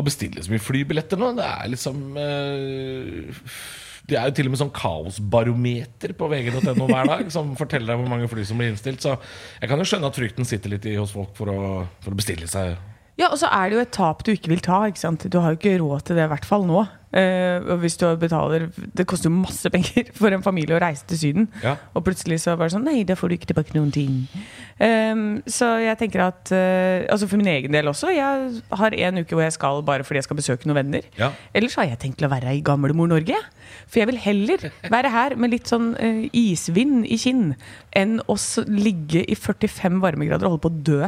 å 0.00 0.04
bestille 0.06 0.42
så 0.42 0.52
mye 0.52 0.62
flybilletter 0.62 1.20
nå. 1.20 1.34
Det 1.36 1.44
er 1.44 1.72
liksom 1.74 2.16
øh, 2.16 3.42
Det 4.08 4.16
er 4.18 4.28
jo 4.28 4.34
til 4.34 4.48
og 4.48 4.54
med 4.54 4.60
sånn 4.60 4.72
kaosbarometer 4.74 6.14
på 6.18 6.28
vg.no 6.32 6.86
hver 6.90 7.10
dag 7.10 7.28
som 7.32 7.52
forteller 7.58 7.92
deg 7.92 8.00
hvor 8.00 8.10
mange 8.10 8.30
fly 8.30 8.44
som 8.48 8.58
blir 8.58 8.72
innstilt. 8.72 9.04
Så 9.04 9.14
jeg 9.60 9.70
kan 9.70 9.78
jo 9.78 9.86
skjønne 9.88 10.10
at 10.10 10.18
frykten 10.18 10.48
sitter 10.48 10.74
litt 10.74 10.88
i 10.90 10.96
hos 10.98 11.14
folk 11.14 11.36
for 11.38 11.52
å, 11.52 11.60
for 12.02 12.14
å 12.14 12.18
bestille 12.18 12.48
seg 12.50 12.74
Ja, 13.20 13.28
og 13.28 13.38
så 13.38 13.50
er 13.52 13.68
det 13.70 13.76
jo 13.78 13.84
et 13.84 13.94
tap 13.94 14.24
du 14.26 14.32
ikke 14.34 14.50
vil 14.50 14.64
ta. 14.64 14.82
ikke 14.88 15.02
sant? 15.02 15.28
Du 15.30 15.38
har 15.38 15.54
jo 15.54 15.60
ikke 15.60 15.78
råd 15.82 16.08
til 16.08 16.18
det, 16.18 16.26
i 16.26 16.32
hvert 16.32 16.48
fall 16.48 16.66
nå. 16.66 16.82
Eh, 17.12 17.60
og 17.68 17.82
hvis 17.82 17.98
du 18.00 18.06
betaler 18.16 18.70
Det 18.72 19.04
koster 19.04 19.28
jo 19.28 19.34
masse 19.42 19.68
penger 19.68 20.06
for 20.16 20.32
en 20.32 20.44
familie 20.44 20.78
å 20.78 20.80
reise 20.80 21.04
til 21.10 21.20
Syden. 21.20 21.48
Ja. 21.62 21.76
Og 21.92 22.06
plutselig 22.06 22.40
så 22.40 22.56
bare 22.56 22.72
sånn 22.72 22.86
Nei, 22.88 23.02
da 23.04 23.18
får 23.20 23.28
du 23.28 23.36
ikke 23.36 23.50
tilbake 23.52 23.76
noen 23.76 23.92
ting. 23.92 24.14
Ehm, 24.82 25.26
så 25.46 25.68
jeg 25.78 25.94
tenker 26.00 26.24
at 26.24 26.50
uh, 26.50 27.04
Altså 27.12 27.28
for 27.30 27.38
min 27.38 27.50
egen 27.52 27.74
del 27.74 27.90
også. 27.90 28.10
Jeg 28.14 28.62
har 28.80 28.96
en 28.98 29.20
uke 29.22 29.36
hvor 29.36 29.44
jeg 29.44 29.54
skal 29.54 29.82
bare 29.86 30.06
fordi 30.06 30.18
jeg 30.22 30.26
skal 30.26 30.38
besøke 30.40 30.68
noen 30.68 30.80
venner. 30.80 31.06
Ja. 31.20 31.30
Ellers 31.54 31.76
har 31.78 31.86
jeg 31.90 32.00
tenkt 32.02 32.24
å 32.26 32.30
være 32.32 32.56
i 32.56 32.64
gamlemor 32.66 33.10
Norge. 33.12 33.38
For 33.86 34.02
jeg 34.02 34.10
vil 34.10 34.20
heller 34.24 34.66
være 34.90 35.12
her 35.12 35.36
med 35.38 35.54
litt 35.54 35.70
sånn 35.70 35.92
uh, 35.94 36.24
isvind 36.34 37.06
i 37.06 37.20
kinn 37.20 37.52
enn 37.98 38.18
å 38.26 38.38
ligge 38.72 39.22
i 39.22 39.38
45 39.38 40.02
varmegrader 40.02 40.48
og 40.48 40.56
holde 40.56 40.66
på 40.66 40.72
å 40.72 40.82
dø 40.90 41.00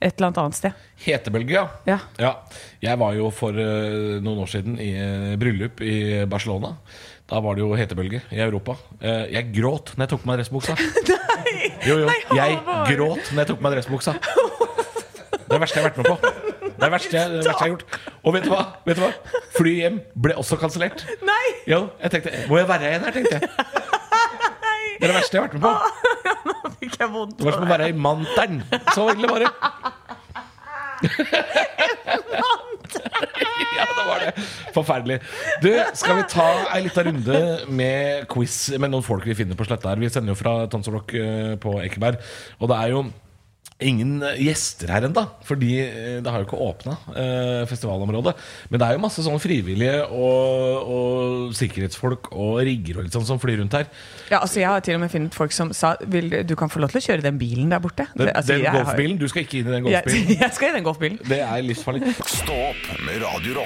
et 0.00 0.14
eller 0.16 0.30
annet 0.30 0.38
annet 0.40 0.56
sted. 0.56 0.84
Hetebølge, 1.04 1.66
Ja. 1.84 1.98
ja. 2.16 2.30
Jeg 2.80 2.96
var 3.02 3.12
jo 3.18 3.28
for 3.36 3.52
uh, 3.52 4.16
noen 4.24 4.46
år 4.46 4.48
siden 4.48 4.80
i 4.80 4.94
bryllup 5.40 5.84
i 5.84 6.24
Barcelona. 6.24 6.72
Da 7.28 7.38
var 7.44 7.54
det 7.54 7.62
jo 7.62 7.76
hetebølge 7.78 8.24
i 8.34 8.40
Europa. 8.42 8.74
Jeg 9.30 9.52
gråt 9.54 9.92
når 9.94 10.02
jeg 10.02 10.10
tok 10.10 10.24
på 10.24 10.30
meg 10.32 10.40
dressbuksa. 10.40 10.74
Jo, 11.86 11.94
jo. 12.02 12.06
Nei, 12.06 12.18
Jeg 12.36 12.58
gråt 12.90 13.30
når 13.32 13.42
jeg 13.42 13.48
tok 13.50 13.58
på 13.60 13.64
meg 13.66 13.72
dressbuksa. 13.76 14.12
Det 14.20 15.56
er 15.56 15.58
det 15.58 15.60
verste 15.64 15.76
jeg 15.80 15.84
har 15.84 15.90
vært 15.90 16.00
med 16.00 16.06
på. 16.06 16.16
Det 16.20 16.70
er 16.70 16.84
det 16.84 16.92
verste 16.94 17.10
det 17.18 17.20
verste 17.34 17.50
jeg 17.50 17.58
har 17.60 17.70
gjort. 17.72 17.84
Og 18.22 18.34
vet 18.36 18.44
du 18.46 18.50
hva? 18.52 18.62
Vet 18.86 18.96
du 18.96 19.02
hva? 19.02 19.10
Fly 19.56 19.72
hjem 19.80 19.96
ble 20.26 20.32
også 20.40 20.54
kansellert. 20.60 20.98
Nei! 21.26 21.46
Jo, 21.68 21.80
jeg 22.00 22.14
tenkte 22.14 22.30
Må 22.50 22.60
jeg 22.60 22.68
være 22.70 22.84
igjen 22.92 23.04
her, 23.08 23.12
tenkte 23.16 23.34
jeg. 23.36 23.42
Det 25.00 25.08
er 25.08 25.10
det 25.10 25.16
verste 25.16 25.36
jeg 25.36 25.42
har 25.42 25.48
vært 25.48 25.56
med 25.58 25.62
på. 25.66 25.72
Nå 26.50 26.54
fikk 26.80 26.94
jeg 27.00 27.08
vondt. 27.14 27.36
Det 27.40 27.44
var 27.48 27.54
som 27.56 27.64
å 27.66 27.70
være 27.72 27.86
i 27.90 27.96
Manteren. 28.06 28.56
Så 28.94 29.00
egentlig 29.08 29.30
var 29.32 29.40
det. 29.46 29.50
ja, 33.78 33.86
det 33.86 34.04
var 34.06 34.24
det. 34.24 34.34
Forferdelig. 34.74 35.18
Du, 35.62 35.70
skal 35.98 36.20
vi 36.20 36.28
ta 36.32 36.48
ei 36.74 36.84
lita 36.86 37.04
runde 37.06 37.40
med 37.68 38.28
quiz 38.30 38.58
med 38.76 38.92
noen 38.92 39.06
folk 39.06 39.26
vi 39.28 39.38
finner 39.38 39.58
på 39.58 39.66
sletta 39.68 39.92
her? 39.92 40.02
Vi 40.02 40.10
sender 40.12 40.34
jo 40.34 40.40
fra 40.40 40.54
Tons 40.70 40.90
Rock 40.92 41.14
eh, 41.18 41.56
på 41.60 41.78
Ekeberg, 41.84 42.20
og 42.60 42.72
det 42.72 42.78
er 42.80 42.94
jo 42.94 43.04
Ingen 43.80 44.22
eh, 44.26 44.36
gjester 44.44 44.90
her 44.92 45.06
ennå, 45.08 45.22
fordi 45.48 45.70
eh, 45.80 46.18
det 46.20 46.28
har 46.32 46.42
jo 46.42 46.46
ikke 46.48 46.58
åpna 46.60 46.96
eh, 47.16 47.62
festivalområdet. 47.70 48.34
Men 48.68 48.82
det 48.82 48.88
er 48.88 48.96
jo 48.98 49.02
masse 49.06 49.24
sånne 49.24 49.40
frivillige 49.40 50.02
og, 50.06 50.90
og 50.96 51.54
sikkerhetsfolk 51.56 52.28
og 52.34 52.60
rigger 52.68 53.00
og 53.00 53.06
litt 53.08 53.16
sånn 53.16 53.26
som 53.28 53.40
flyr 53.40 53.62
rundt 53.62 53.78
her. 53.78 53.88
Ja, 54.30 54.42
altså 54.42 54.60
Jeg 54.60 54.68
har 54.68 54.84
til 54.84 54.98
og 54.98 55.04
med 55.04 55.14
funnet 55.14 55.34
folk 55.38 55.54
som 55.56 55.72
sa 55.76 55.94
vil, 56.12 56.28
du 56.44 56.54
kan 56.60 56.68
få 56.72 56.82
lov 56.84 56.92
til 56.92 57.00
å 57.00 57.06
kjøre 57.08 57.24
den 57.24 57.40
bilen 57.40 57.72
der 57.72 57.80
borte. 57.84 58.08
Den, 58.16 58.28
altså, 58.34 58.52
den 58.54 58.66
jeg 58.66 58.70
har- 58.74 58.84
golfbilen, 58.84 59.18
du 59.20 59.26
skal 59.32 59.46
ikke 59.46 59.62
inn 59.62 59.72
i 59.72 59.76
den 59.78 59.84
golfbilen. 59.88 60.36
jeg 60.44 60.52
skal 60.58 60.72
i 60.74 60.76
den 60.80 60.86
golfbilen. 60.90 61.18
Det 61.30 61.40
er 61.46 61.66
livsfarlig. 61.66 62.14
Stå 62.26 62.60
opp 62.70 62.86
med 63.06 63.22
Radio 63.24 63.60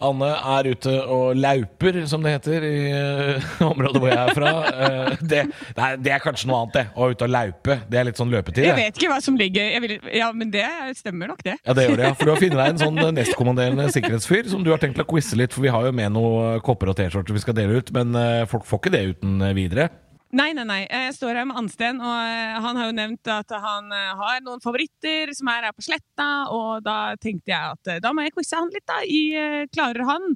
Anne 0.00 0.28
er 0.32 0.68
ute 0.72 0.92
og 1.12 1.36
lauper, 1.36 1.98
som 2.08 2.24
det 2.24 2.32
heter, 2.38 2.64
i 2.64 2.78
uh, 2.90 3.62
området 3.70 4.00
hvor 4.00 4.08
jeg 4.08 4.20
er 4.20 4.32
fra. 4.36 4.52
Uh, 4.64 5.14
det, 5.20 5.42
det, 5.52 5.76
er, 5.76 5.98
det 6.00 6.14
er 6.16 6.24
kanskje 6.24 6.50
noe 6.50 6.62
annet, 6.64 6.76
det. 6.78 6.84
Å 6.96 7.10
ute 7.12 7.28
og 7.28 7.34
laupe. 7.34 7.76
Det 7.90 8.00
er 8.00 8.08
litt 8.08 8.20
sånn 8.20 8.32
løpetid. 8.32 8.64
Jeg 8.64 8.78
vet 8.78 9.00
ikke 9.00 9.12
hva 9.12 9.20
som 9.24 9.38
ligger 9.40 9.72
vil, 9.84 9.96
Ja, 10.16 10.30
men 10.36 10.52
det 10.54 10.66
stemmer 10.98 11.32
nok, 11.32 11.44
det. 11.46 11.58
Ja, 11.60 11.76
det 11.76 11.86
gjør 11.86 12.00
det, 12.00 12.08
ja. 12.08 12.16
For 12.16 12.30
du 12.30 12.34
har 12.34 12.42
funnet 12.44 12.60
deg 12.62 12.74
en 12.74 12.84
sånn 12.84 13.02
eh, 13.04 13.14
nestkommanderende 13.20 13.88
sikkerhetsfyr 13.94 14.52
som 14.52 14.64
du 14.66 14.72
har 14.72 14.82
tenkt 14.82 15.02
å 15.02 15.08
quize 15.08 15.38
litt, 15.38 15.56
for 15.56 15.66
vi 15.66 15.74
har 15.74 15.88
jo 15.88 15.96
med 15.96 16.16
noen 16.16 16.62
kopper 16.64 16.92
og 16.92 17.00
T-skjorter 17.00 17.36
vi 17.36 17.44
skal 17.44 17.58
dele 17.58 17.80
ut, 17.80 17.92
men 17.96 18.16
folk 18.50 18.64
får 18.68 18.82
ikke 18.82 18.94
det 18.96 19.04
uten 19.14 19.50
videre. 19.56 19.90
Nei, 20.30 20.52
nei, 20.54 20.62
nei. 20.62 20.82
Jeg 20.86 21.14
står 21.16 21.40
her 21.40 21.46
med 21.50 21.56
Ansten, 21.58 21.96
og 21.98 22.18
eh, 22.22 22.58
han 22.62 22.76
har 22.78 22.86
jo 22.86 22.94
nevnt 22.94 23.26
at 23.34 23.50
han 23.50 23.88
eh, 23.90 24.10
har 24.14 24.42
noen 24.46 24.60
favoritter 24.62 25.32
som 25.34 25.48
er 25.50 25.64
her 25.66 25.74
på 25.74 25.82
Sletta, 25.82 26.26
og 26.54 26.84
da 26.86 27.16
tenkte 27.18 27.50
jeg 27.50 27.72
at 27.74 27.90
eh, 27.90 27.98
da 28.04 28.12
må 28.14 28.22
jeg 28.22 28.36
quize 28.36 28.54
han 28.60 28.70
litt, 28.70 28.84
da. 28.86 29.00
I 29.02 29.66
Klarer 29.74 30.06
han 30.06 30.28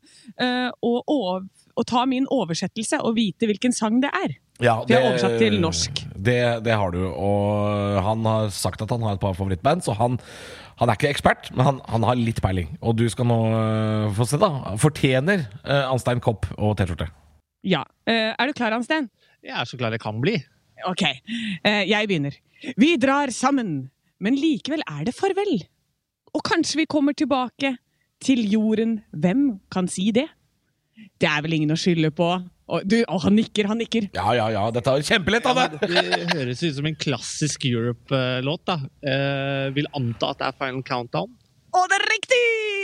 å, 0.82 0.90
ov- 1.14 1.46
å 1.78 1.84
ta 1.86 2.02
min 2.10 2.26
oversettelse 2.32 2.98
og 3.06 3.14
vite 3.20 3.46
hvilken 3.46 3.74
sang 3.76 4.00
det 4.02 4.10
er? 4.18 4.34
Ja, 4.62 4.80
jeg 4.90 4.98
har 4.98 5.08
oversatt 5.12 5.38
til 5.38 5.56
norsk. 5.62 6.02
Det, 6.14 6.40
det 6.66 6.74
har 6.78 6.90
du. 6.94 7.00
Og 7.10 7.98
han 8.06 8.26
har 8.26 8.50
sagt 8.54 8.82
at 8.84 8.90
han 8.94 9.02
har 9.06 9.16
et 9.16 9.22
par 9.22 9.34
favorittband, 9.38 9.82
så 9.86 9.94
han, 9.98 10.18
han 10.82 10.90
er 10.90 10.98
ikke 10.98 11.10
ekspert, 11.14 11.50
men 11.54 11.66
han, 11.70 11.80
han 11.90 12.06
har 12.06 12.18
litt 12.18 12.42
peiling. 12.42 12.74
Og 12.82 12.94
du 12.98 13.06
skal 13.10 13.26
nå 13.30 13.38
få 14.18 14.26
se, 14.30 14.38
da. 14.42 14.50
Fortjener 14.82 15.46
Anstein 15.86 16.22
kopp 16.24 16.50
og 16.58 16.74
T-skjorte. 16.78 17.10
Ja. 17.66 17.82
Er 18.06 18.50
du 18.50 18.54
klar, 18.58 18.74
Ansten? 18.76 19.06
Jeg 19.44 19.54
er 19.60 19.68
så 19.68 19.78
klar 19.80 19.94
jeg 19.94 20.02
kan 20.02 20.20
bli. 20.22 20.38
Ok, 20.88 21.04
eh, 21.04 21.84
jeg 21.88 22.08
begynner. 22.08 22.36
Vi 22.80 22.94
drar 23.00 23.32
sammen, 23.34 23.90
men 24.20 24.38
likevel 24.40 24.82
er 24.88 25.04
det 25.08 25.14
farvel. 25.16 25.58
Og 26.34 26.42
kanskje 26.46 26.82
vi 26.82 26.88
kommer 26.90 27.14
tilbake 27.16 27.76
til 28.24 28.40
jorden. 28.50 28.98
Hvem 29.12 29.60
kan 29.72 29.88
si 29.90 30.10
det? 30.14 30.26
Det 31.20 31.28
er 31.28 31.44
vel 31.44 31.58
ingen 31.58 31.74
å 31.74 31.78
skylde 31.78 32.10
på. 32.14 32.30
Og, 32.64 32.86
du, 32.88 32.96
å, 33.04 33.18
han 33.20 33.36
nikker, 33.36 33.68
han 33.68 33.80
nikker. 33.82 34.08
Ja, 34.16 34.30
ja, 34.36 34.48
ja. 34.54 34.64
Dette 34.72 34.94
er 34.96 35.04
kjempelett, 35.04 35.46
Anne! 35.50 35.66
Ja, 35.84 36.04
det 36.14 36.30
høres 36.32 36.64
ut 36.64 36.78
som 36.78 36.88
en 36.88 36.96
klassisk 36.96 37.66
Europe-låt. 37.68 38.64
da. 38.70 38.78
Eh, 39.04 39.68
vil 39.76 39.90
anta 39.92 40.32
at 40.32 40.40
det 40.40 40.48
er 40.48 40.58
Final 40.62 40.86
Countdown. 40.88 41.36
Å, 41.74 41.84
det 41.90 42.00
er 42.00 42.08
riktig! 42.14 42.83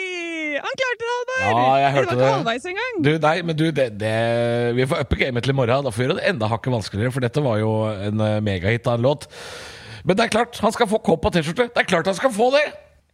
Han 0.60 0.76
klarte 0.80 1.00
det, 1.02 1.14
Albert 1.16 1.40
Ja, 1.46 1.62
jeg 1.84 1.92
hørte 1.96 2.10
det. 2.10 2.18
var 2.20 2.26
ikke 2.26 2.36
halvveis 2.38 2.68
engang. 2.72 3.00
Du, 3.06 3.10
nei, 3.26 3.34
men 3.48 3.56
du, 3.56 3.64
det, 3.80 3.86
det, 4.00 4.12
vi 4.76 4.86
får 4.90 5.02
uppe 5.06 5.18
gamet 5.20 5.46
til 5.46 5.54
i 5.54 5.56
morgen. 5.60 5.84
Da 5.86 5.92
får 5.94 6.02
vi 6.02 6.06
gjøre 6.08 6.18
det 6.20 6.28
enda 6.34 6.48
hakket 6.52 6.74
vanskeligere, 6.76 7.12
for 7.16 7.24
dette 7.24 7.42
var 7.44 7.58
jo 7.62 7.72
en 8.10 8.20
øh, 8.26 8.36
megahit 8.44 8.86
av 8.90 8.98
en 9.00 9.04
låt. 9.08 9.26
Men 10.04 10.16
det 10.16 10.26
er 10.26 10.32
klart, 10.36 10.58
han 10.64 10.72
skal 10.72 10.88
få 10.88 11.00
kopp 11.04 11.26
og 11.28 11.34
T-skjorte. 11.36 11.68
Det 11.74 11.82
er 11.84 11.88
klart 11.88 12.08
han 12.08 12.16
skal 12.18 12.32
få 12.36 12.50
det! 12.56 12.64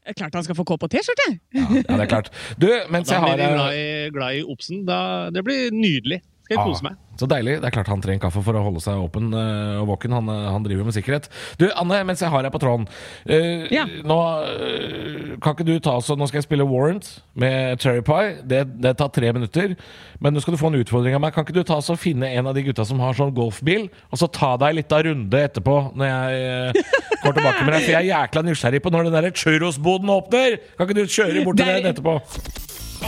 Det 0.07 0.13
er 0.15 0.19
Klart 0.21 0.37
han 0.39 0.45
skal 0.47 0.55
få 0.55 0.63
kopp 0.63 0.85
og 0.87 0.91
T-skjorte. 0.93 1.25
Ja, 1.57 1.65
det 1.83 1.97
er 2.05 2.07
klart. 2.07 2.29
Du, 2.63 2.69
mens 2.95 3.09
Da 3.11 3.17
jeg 3.17 3.23
har 3.25 3.33
blir 3.35 3.43
de 3.43 3.49
øh, 3.51 3.57
glad 3.57 3.79
i, 3.79 4.11
glad 4.15 4.37
i 4.39 4.43
Obsen. 4.47 4.85
Da, 4.87 4.99
det 5.35 5.43
blir 5.49 5.73
nydelig. 5.75 6.21
Skal 6.47 6.61
jeg 6.61 6.71
kose 6.71 6.85
meg. 6.87 6.95
Ah, 6.95 7.19
så 7.19 7.27
deilig. 7.27 7.57
Det 7.59 7.67
er 7.67 7.73
klart 7.75 7.89
han 7.91 8.03
trenger 8.05 8.23
kaffe 8.23 8.39
for 8.47 8.55
å 8.55 8.61
holde 8.63 8.79
seg 8.85 9.01
åpen 9.03 9.33
uh, 9.35 9.81
og 9.81 9.89
våken. 9.89 10.13
Han, 10.15 10.29
øh, 10.31 10.45
han 10.55 10.63
driver 10.63 10.87
med 10.87 10.95
sikkerhet. 10.95 11.27
Du, 11.59 11.65
Anne, 11.75 11.99
mens 12.07 12.21
jeg 12.23 12.31
har 12.31 12.45
deg 12.47 12.53
på 12.55 12.61
tråden 12.63 12.85
Uh, 13.27 13.67
Ja. 13.73 13.83
Nå 14.07 14.17
uh, 14.47 15.33
kan 15.43 15.57
ikke 15.57 15.67
du 15.67 15.73
ta 15.83 15.97
så 16.05 16.15
Nå 16.15 16.29
skal 16.29 16.39
jeg 16.39 16.47
spille 16.47 16.67
Warrant 16.69 17.09
med 17.35 17.83
Cherry 17.83 18.05
Pie. 18.07 18.37
Det, 18.47 18.61
det 18.85 18.93
tar 19.01 19.11
tre 19.17 19.33
minutter. 19.35 19.75
Men 20.23 20.37
nå 20.37 20.45
skal 20.45 20.55
du 20.55 20.61
få 20.61 20.71
en 20.71 20.79
utfordring 20.79 21.17
av 21.19 21.25
meg. 21.25 21.35
Kan 21.35 21.49
ikke 21.49 21.57
du 21.57 21.67
ta 21.67 21.81
så 21.83 21.99
finne 21.99 22.31
en 22.31 22.47
av 22.47 22.55
de 22.55 22.63
gutta 22.69 22.87
som 22.87 23.03
har 23.03 23.19
sånn 23.19 23.35
golfbil, 23.35 23.89
og 24.13 24.23
så 24.23 24.31
ta 24.31 24.55
deg 24.63 24.79
litt 24.79 24.95
av 24.95 25.03
runde 25.09 25.43
etterpå 25.49 25.77
når 25.99 26.13
jeg 26.13 26.87
går 27.25 27.37
tilbake 27.41 27.67
med 27.67 27.75
deg? 27.75 27.83
For 27.83 27.93
jeg 27.97 28.01
er 28.05 28.09
jækla 28.13 28.47
nysgjerrig 28.47 28.85
på 28.87 28.95
når 28.95 29.11
den 29.11 29.19
der 29.19 29.31
churrosboden 29.35 30.15
åpner! 30.15 30.61
Kan 30.79 30.87
ikke 30.87 31.01
du 31.03 31.07
kjøre 31.19 31.47
bort 31.49 31.59
til 31.59 31.75
den 31.75 31.91
etterpå? 31.91 32.19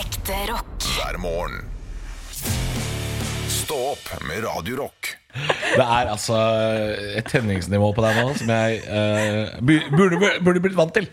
Ekte 0.02 0.44
rock. 0.50 0.88
hver 0.98 1.22
morgen. 1.22 1.77
Stå 3.68 3.76
opp 3.84 4.22
med 4.24 4.46
Radio 4.46 4.78
Rock. 4.78 5.10
Det 5.76 5.84
er 5.84 6.08
altså 6.08 6.36
et 7.18 7.26
tenningsnivå 7.28 7.90
på 7.92 8.00
deg 8.00 8.16
nå 8.16 8.30
som 8.38 8.48
jeg 8.48 8.78
uh, 8.88 9.58
burde, 9.60 10.30
burde 10.40 10.62
blitt 10.64 10.78
vant 10.78 10.94
til. 10.96 11.04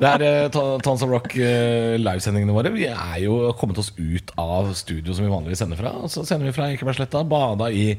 Det 0.00 0.08
er 0.08 0.48
uh, 0.50 0.80
Tons 0.82 1.04
of 1.06 1.12
Rock 1.12 1.36
uh, 1.38 1.94
livesendingene 1.94 2.56
våre. 2.56 2.72
Vi 2.74 2.88
er 2.90 3.20
jo 3.22 3.52
kommet 3.60 3.78
oss 3.78 3.92
ut 4.00 4.32
av 4.34 4.72
studio 4.74 5.14
som 5.14 5.28
vi 5.28 5.30
vanligvis 5.30 5.62
sender 5.62 5.78
fra. 5.78 5.92
Og 6.00 6.10
så 6.10 6.26
sender 6.26 6.50
vi 6.50 6.56
fra 6.56 6.72
Ekebergsletta, 6.74 7.22
bada 7.22 7.70
i 7.70 7.92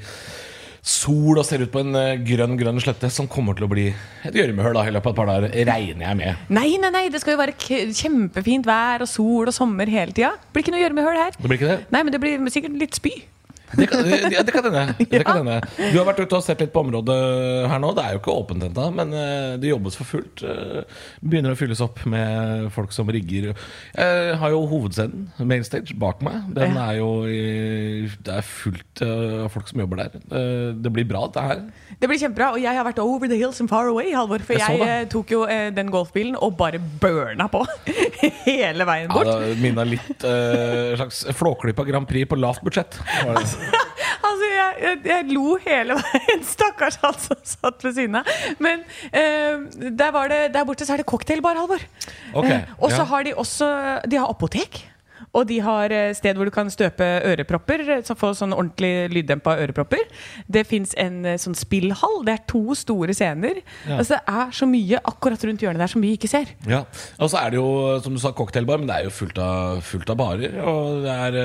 sol 0.84 1.40
og 1.40 1.48
ser 1.48 1.64
ut 1.64 1.72
på 1.72 1.86
en 1.86 1.96
grønn, 2.28 2.60
grønn 2.60 2.84
slette 2.84 3.08
som 3.14 3.32
kommer 3.32 3.56
til 3.56 3.70
å 3.70 3.72
bli 3.72 3.88
et 4.28 4.36
gjørmehull 4.36 4.82
i 4.84 4.98
løpet 4.98 5.14
av 5.14 5.16
et 5.16 5.22
par 5.22 5.32
dager, 5.32 5.58
regner 5.72 6.10
jeg 6.10 6.22
med. 6.26 6.44
Nei, 6.60 6.68
nei, 6.84 6.92
nei, 6.92 7.06
det 7.16 7.24
skal 7.24 7.38
jo 7.38 7.42
være 7.46 7.56
k 7.56 7.86
kjempefint 7.96 8.68
vær 8.68 9.08
og 9.08 9.14
sol 9.14 9.48
og 9.48 9.56
sommer 9.56 9.88
hele 9.96 10.12
tida. 10.12 10.36
Blir 10.52 10.68
ikke 10.68 10.76
noe 10.76 10.84
gjørmehull 10.84 11.24
her. 11.24 11.40
Det 11.40 11.48
blir 11.48 11.62
ikke 11.62 11.72
det? 11.72 11.82
Nei, 11.96 12.04
men 12.04 12.12
det 12.12 12.24
blir 12.28 12.48
sikkert 12.52 12.80
litt 12.84 13.00
spy. 13.00 13.16
Det 13.76 13.88
kan, 13.92 14.04
det, 14.08 14.42
det 14.48 14.54
kan 14.56 14.64
hende. 14.70 14.96
Det 15.12 15.24
kan 15.28 15.42
hende. 15.42 15.58
Du 15.92 15.98
har 16.00 16.06
vært 16.08 16.22
ute 16.24 16.38
og 16.38 16.44
sett 16.46 16.62
litt 16.64 16.72
på 16.72 16.82
området 16.86 17.18
her 17.72 17.82
nå. 17.84 17.90
Det 17.98 18.04
er 18.06 18.14
jo 18.16 18.22
ikke 18.22 18.36
åpent 18.40 18.64
ennå, 18.70 18.86
men 18.96 19.12
eh, 19.18 19.56
det 19.60 19.72
jobbes 19.74 19.98
for 20.00 20.08
fullt. 20.08 20.44
Eh, 20.48 21.02
Begynner 21.20 21.52
å 21.56 21.60
fylles 21.60 21.82
opp 21.84 22.00
med 22.08 22.70
folk 22.76 22.94
som 22.96 23.10
rigger. 23.12 23.50
Jeg 23.98 24.38
har 24.40 24.54
jo 24.54 24.62
hovedscenen, 24.72 25.28
mainstage, 25.44 25.96
bak 26.00 26.22
meg. 26.24 26.48
Den 26.56 26.78
er 26.80 27.00
jo 27.02 27.10
i, 27.28 28.08
Det 28.24 28.38
er 28.40 28.46
fullt 28.48 29.04
eh, 29.04 29.44
av 29.46 29.52
folk 29.54 29.68
som 29.72 29.84
jobber 29.84 30.06
der. 30.06 30.18
Det 30.80 30.94
blir 30.96 31.08
bra, 31.10 31.26
det 31.36 31.44
her. 31.50 31.66
Det 31.98 32.08
blir 32.12 32.20
kjempebra, 32.22 32.52
og 32.56 32.62
jeg 32.64 32.78
har 32.78 32.86
vært 32.88 33.02
over 33.04 33.28
the 33.32 33.38
hills 33.40 33.60
and 33.64 33.72
far 33.72 33.90
away, 33.92 34.14
Halvor. 34.16 34.44
For 34.48 34.56
Jeg 34.60 34.80
jeg, 34.88 35.10
tok 35.12 35.32
jo 35.34 35.44
den 35.76 35.92
golfbilen 35.94 36.36
og 36.44 36.56
bare 36.60 36.80
burna 37.02 37.48
på 37.52 37.64
hele 38.48 38.86
veien 38.88 39.10
Ja, 39.10 39.16
bort. 39.16 39.32
det 39.44 39.56
minna 39.62 39.84
litt 39.88 40.24
uh, 40.24 40.94
slags 41.00 41.24
Flåklypa 41.38 41.84
Grand 41.88 42.08
Prix 42.10 42.30
på 42.30 42.38
lavt 42.40 42.64
budsjett. 42.66 43.00
Var 43.26 43.34
det. 43.34 43.42
Altså, 43.42 43.57
jeg, 44.58 44.74
jeg, 44.82 45.00
jeg 45.08 45.30
lo 45.34 45.56
hele 45.64 45.98
veien. 46.00 46.44
Stakkars 46.54 47.00
han 47.04 47.18
som 47.22 47.40
satt 47.48 47.86
ved 47.88 47.96
siden 47.98 48.20
av. 48.20 48.30
Men 48.64 48.84
eh, 49.12 49.66
der, 49.90 50.12
var 50.16 50.32
det, 50.32 50.42
der 50.56 50.68
borte 50.68 50.88
så 50.88 50.96
er 50.96 51.04
det 51.04 51.10
cocktailbar, 51.10 51.60
Halvor. 51.60 51.84
Okay, 52.34 52.58
Eh, 52.58 52.70
og 52.80 52.92
så 52.92 53.02
ja. 53.02 53.08
har 53.10 53.26
de 53.28 53.34
også 53.36 53.68
De 54.10 54.18
har 54.20 54.30
apotek. 54.32 54.80
Og 55.38 55.46
de 55.50 55.60
har 55.64 55.94
eh, 55.94 56.14
sted 56.18 56.38
hvor 56.38 56.50
du 56.50 56.54
kan 56.54 56.70
støpe 56.74 57.06
ørepropper, 57.28 57.84
eh, 57.86 58.04
så 58.06 58.16
få 58.18 58.32
sånn 58.38 58.56
ordentlig 58.56 59.10
lyddempa 59.14 59.58
ørepropper. 59.62 60.08
Det 60.50 60.64
fins 60.68 60.96
en 61.00 61.20
eh, 61.26 61.38
sånn 61.42 61.58
spillhall. 61.58 62.24
Det 62.28 62.34
er 62.34 62.44
to 62.50 62.64
store 62.78 63.16
scener. 63.18 63.62
Ja. 63.86 64.00
Altså, 64.00 64.18
det 64.18 64.38
er 64.42 64.56
så 64.58 64.70
mye 64.70 65.02
akkurat 65.14 65.46
rundt 65.48 65.66
hjørnet 65.66 65.84
der 65.84 65.94
som 65.94 66.04
vi 66.04 66.16
ikke 66.18 66.32
ser. 66.32 66.54
Ja, 66.70 66.84
og 67.20 67.32
så 67.32 67.42
er 67.44 67.54
det 67.54 67.62
jo, 67.62 67.68
som 68.06 68.18
du 68.18 68.22
sa, 68.24 68.34
cocktailbar, 68.38 68.82
men 68.82 68.90
det 68.90 68.98
er 68.98 69.08
jo 69.10 69.14
fullt 69.14 69.38
av, 69.44 69.84
fullt 69.86 70.14
av 70.14 70.20
barer. 70.20 70.58
Og 70.64 71.06
det 71.06 71.20
er 71.28 71.40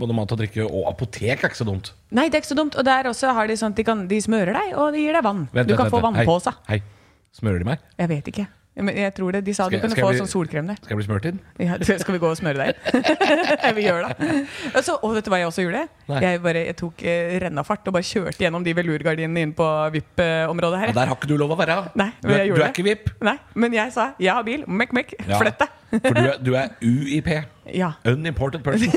både 0.00 0.16
mat 0.16 0.36
og 0.36 0.42
drikke, 0.44 0.68
og 0.68 0.86
apotek 0.92 1.34
er 1.34 1.50
ikke 1.50 1.62
så 1.62 1.68
dumt. 1.68 1.92
Nei, 2.14 2.28
det 2.30 2.38
er 2.38 2.44
ikke 2.44 2.54
så 2.54 2.60
dumt. 2.62 2.78
Og 2.78 2.86
der 2.86 3.10
også 3.10 3.34
har 3.36 3.50
de 3.50 3.58
sånn 3.58 3.74
at 3.74 3.82
de, 3.82 3.86
kan, 3.86 4.06
de 4.10 4.22
smører 4.22 4.54
deg, 4.56 4.72
og 4.78 4.94
de 4.94 5.04
gir 5.04 5.18
deg 5.18 5.26
vann. 5.26 5.44
Vent, 5.50 5.66
du 5.66 5.74
vent, 5.74 5.82
kan 5.82 5.92
få 5.92 5.98
vent, 5.98 6.06
få 6.06 6.08
vannpose. 6.10 6.56
Hei. 6.70 6.80
Hei. 6.80 6.96
Smører 7.40 7.62
de 7.62 7.70
meg? 7.72 7.84
Jeg 7.98 8.10
vet 8.10 8.32
ikke. 8.32 8.50
Men 8.82 8.96
jeg 8.96 9.12
tror 9.16 9.32
det. 9.36 9.40
De 9.46 9.54
sa 9.54 9.66
Skal 9.68 9.78
du 9.78 9.82
kunne 9.84 9.96
få 9.98 10.00
jeg 10.10 10.16
bli- 10.16 10.20
sånn 10.22 10.30
solkrem 10.32 10.66
der. 10.70 10.78
Skal 10.80 10.94
jeg 10.94 10.98
bli 11.00 11.06
smurt 11.06 11.26
inn? 11.30 11.40
Ja, 11.60 11.76
skal 11.84 12.14
vi 12.16 12.20
gå 12.22 12.30
og 12.30 12.36
smøre 12.40 12.56
deg 12.56 12.68
inn? 12.94 13.74
vi 13.76 13.84
gjør 13.86 14.06
det. 14.08 14.30
Og, 14.74 14.80
så, 14.86 14.96
og 15.02 15.14
vet 15.16 15.24
du 15.26 15.30
hva 15.32 15.40
jeg 15.42 15.48
også 15.50 15.64
gjorde? 15.66 15.82
Jeg, 16.24 16.40
bare, 16.44 16.64
jeg 16.70 16.76
tok 16.80 17.04
eh, 17.06 17.36
rennafart 17.44 17.86
og 17.90 17.96
bare 17.98 18.06
kjørte 18.08 18.40
gjennom 18.44 18.64
de 18.66 18.74
velurgardinene 18.78 19.44
inn 19.46 19.52
på 19.58 19.66
VIP-området 19.96 20.80
her. 20.84 20.92
Ja, 20.92 20.96
der 21.00 21.12
har 21.12 21.18
ikke 21.20 21.30
du 21.30 21.36
lov 21.40 21.54
å 21.54 21.58
være. 21.60 21.78
Nei, 22.00 22.10
du, 22.22 22.30
er, 22.34 22.44
du 22.50 22.60
er 22.62 22.68
ikke 22.72 22.86
VIP. 22.88 23.12
Nei, 23.26 23.36
men 23.54 23.76
jeg 23.78 23.92
sa 23.94 24.10
jeg 24.20 24.32
har 24.34 24.46
bil, 24.46 24.64
mekk, 24.66 24.92
mekk, 24.96 25.14
Ja. 25.28 25.38
flytt 25.40 25.60
deg. 25.62 25.76
For 25.90 26.14
du 26.14 26.22
er, 26.22 26.36
du 26.38 26.52
er 26.54 26.74
UiP. 26.82 27.30
Ja, 27.74 27.92
Unimported 28.06 28.62
person. 28.66 28.90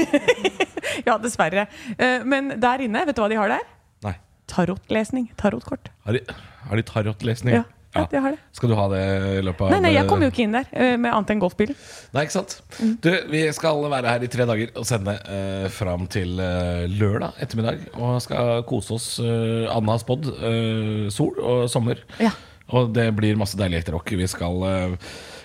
ja, 1.08 1.16
dessverre. 1.22 1.68
Eh, 1.98 2.22
Men 2.25 2.54
der 2.62 2.84
inne, 2.86 3.06
vet 3.08 3.18
du 3.18 3.22
hva 3.24 3.30
de 3.32 3.38
har 3.40 3.50
der? 3.56 3.63
Nei. 4.06 4.16
Tarotlesning. 4.52 5.30
Tarotkort. 5.40 5.90
Har 6.06 6.13
de, 6.18 6.22
har 6.70 6.78
de 6.80 6.84
tarotlesning? 6.86 7.56
Ja, 7.62 7.63
ja, 7.94 8.06
jeg 8.12 8.22
har 8.26 8.36
det. 8.36 8.40
Skal 8.58 8.72
du 8.72 8.76
ha 8.78 8.86
det 8.92 9.02
i 9.38 9.42
løpet 9.46 9.66
av 9.66 9.74
Nei, 9.74 9.80
nei, 9.86 9.92
jeg 9.94 10.08
kommer 10.10 10.26
jo 10.28 10.34
ikke 10.34 10.46
inn 10.48 10.56
der 10.58 10.70
eh, 10.72 10.96
med 10.98 11.14
annet 11.14 11.34
enn 11.36 11.42
golfbilen. 11.44 11.78
Nei, 12.16 12.24
ikke 12.26 12.36
sant? 12.40 12.56
Mm. 12.80 12.94
Du, 13.06 13.12
vi 13.34 13.44
skal 13.54 13.84
være 13.94 14.14
her 14.16 14.26
i 14.26 14.32
tre 14.34 14.48
dager 14.50 14.72
og 14.80 14.88
sende 14.90 15.18
eh, 15.30 15.68
fram 15.74 16.08
til 16.12 16.40
eh, 16.42 16.88
lørdag 16.90 17.38
ettermiddag. 17.44 17.86
Og 18.00 18.18
skal 18.26 18.64
kose 18.70 18.98
oss. 18.98 19.12
Eh, 19.22 19.70
Anna 19.74 19.94
har 19.98 20.02
spådd 20.02 20.32
eh, 20.34 21.06
sol 21.14 21.38
og 21.44 21.70
sommer. 21.72 22.02
Ja. 22.24 22.34
Og 22.74 22.90
det 22.96 23.10
blir 23.18 23.38
masse 23.38 23.60
deilig 23.60 23.84
ekterrock. 23.84 24.10
Vi 24.18 24.26
skal 24.32 24.64
eh, 24.66 24.98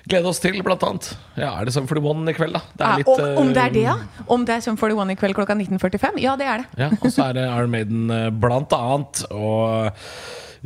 glede 0.09 0.31
oss 0.31 0.40
til, 0.40 0.57
blant 0.64 0.85
annet. 0.87 1.11
Ja, 1.37 1.50
er 1.59 1.69
det 1.69 1.75
Sum 1.75 1.85
41 1.90 2.31
i 2.33 2.37
kveld, 2.38 2.57
da? 2.57 2.62
Det 2.78 2.88
Ja, 2.88 3.12
om, 3.12 3.38
om 3.43 3.50
det 3.52 3.64
er 3.67 3.75
det, 3.75 3.83
eh, 3.85 3.90
ja? 3.90 4.25
Om 4.33 4.47
det 4.49 4.57
er 4.57 4.64
Sum 4.64 4.78
41 4.81 5.12
i 5.12 5.19
kveld 5.21 5.37
klokka 5.37 5.57
19.45? 5.59 6.21
Ja, 6.25 6.37
det 6.40 6.49
er 6.49 6.62
det. 6.62 6.69
Ja, 6.81 6.88
og 6.97 7.11
så 7.12 7.28
er 7.28 7.37
det 7.37 7.45
Iron 7.50 7.75
Maiden 7.75 8.09
eh, 8.14 8.28
blant 8.33 8.73
annet. 8.73 9.25
Og 9.35 9.90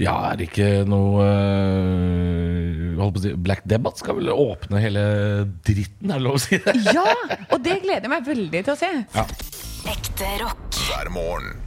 ja, 0.00 0.14
er 0.30 0.38
det 0.40 0.48
ikke 0.48 0.70
noe 0.88 1.24
eh, 1.26 2.94
holdt 2.98 3.16
på 3.16 3.20
å 3.20 3.24
si, 3.26 3.34
Black 3.48 3.66
Debate 3.68 4.00
skal 4.00 4.18
vel 4.20 4.32
åpne 4.32 4.80
hele 4.82 5.02
dritten, 5.66 6.10
er 6.10 6.16
det 6.16 6.26
lov 6.26 6.38
å 6.38 6.42
si 6.42 6.60
det? 6.62 6.76
Ja! 6.94 7.08
Og 7.52 7.60
det 7.64 7.82
gleder 7.84 8.08
jeg 8.08 8.14
meg 8.14 8.30
veldig 8.30 8.64
til 8.64 8.74
å 8.74 8.78
se. 8.78 8.92
Ekte 9.92 10.32
rock. 10.40 10.80
hver 10.86 11.12
morgen. 11.12 11.60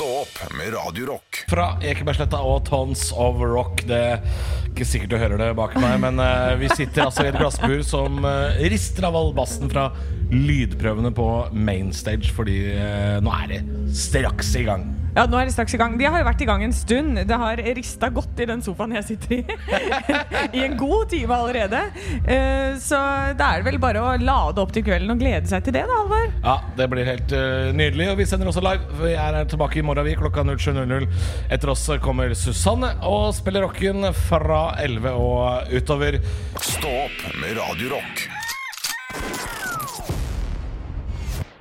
Stå 0.00 0.06
opp 0.22 0.38
med 0.56 0.70
Radio 0.72 1.06
Rock. 1.10 1.42
Fra 1.50 1.74
Ekebergsletta 1.84 2.38
og 2.40 2.62
Tons 2.68 3.10
of 3.12 3.42
Rock. 3.44 3.82
Det 3.88 3.98
er 4.14 4.22
ikke 4.70 4.86
sikkert 4.88 5.12
du 5.12 5.16
hører 5.20 5.42
det 5.42 5.50
bak 5.58 5.74
meg, 5.76 5.98
men 6.00 6.20
uh, 6.22 6.54
vi 6.60 6.70
sitter 6.72 7.04
altså 7.04 7.26
i 7.26 7.32
et 7.32 7.36
glassbur 7.36 7.82
som 7.84 8.22
uh, 8.24 8.56
rister 8.72 9.04
av 9.08 9.18
all 9.18 9.34
bassen 9.36 9.68
fra 9.72 9.90
lydprøvene 10.32 11.12
på 11.16 11.28
mainstage, 11.52 12.32
fordi 12.32 12.58
uh, 12.78 13.18
nå 13.20 13.34
er 13.42 13.52
det 13.52 13.60
straks 13.92 14.54
i 14.60 14.64
gang. 14.70 14.88
Ja, 15.16 15.24
nå 15.26 15.38
er 15.40 15.48
de 15.48 15.52
straks 15.54 15.74
i 15.74 15.80
gang. 15.80 15.96
De 15.98 16.06
har 16.06 16.20
jo 16.22 16.26
vært 16.28 16.42
i 16.44 16.46
gang 16.48 16.62
en 16.64 16.74
stund. 16.74 17.18
Det 17.26 17.38
har 17.42 17.60
rista 17.76 18.10
godt 18.14 18.40
i 18.42 18.46
den 18.46 18.62
sofaen 18.62 18.94
jeg 18.94 19.06
sitter 19.08 19.34
i. 19.40 19.56
I 20.60 20.64
en 20.68 20.76
god 20.78 21.08
time 21.10 21.34
allerede. 21.34 21.80
Eh, 22.24 22.76
Så 22.80 22.98
da 23.38 23.50
er 23.50 23.60
det 23.62 23.66
vel 23.70 23.80
bare 23.82 24.02
å 24.04 24.14
lade 24.22 24.62
opp 24.62 24.72
til 24.76 24.84
kvelden 24.86 25.10
og 25.14 25.20
glede 25.22 25.50
seg 25.50 25.64
til 25.66 25.74
det, 25.76 25.82
da, 25.90 25.98
Halvor. 26.02 26.30
Ja, 26.44 26.56
det 26.78 26.88
blir 26.92 27.08
helt 27.08 27.34
eh, 27.36 27.70
nydelig. 27.74 28.10
Og 28.12 28.20
vi 28.22 28.28
sender 28.30 28.50
også 28.52 28.62
live. 28.64 28.86
Vi 29.02 29.14
er 29.18 29.40
tilbake 29.50 29.80
i 29.82 29.86
morgen 29.86 30.06
vi, 30.06 30.16
klokka 30.20 30.46
07.00. 30.46 31.08
Etter 31.50 31.74
oss 31.74 31.86
kommer 32.04 32.34
Susanne 32.38 32.94
og 33.06 33.32
spiller 33.36 33.66
rocken 33.66 34.06
fra 34.28 34.76
11 34.80 35.16
og 35.18 35.74
utover. 35.74 36.20
Stå 36.60 36.94
opp 37.06 37.24
med 37.42 37.58
Radio 37.58 37.96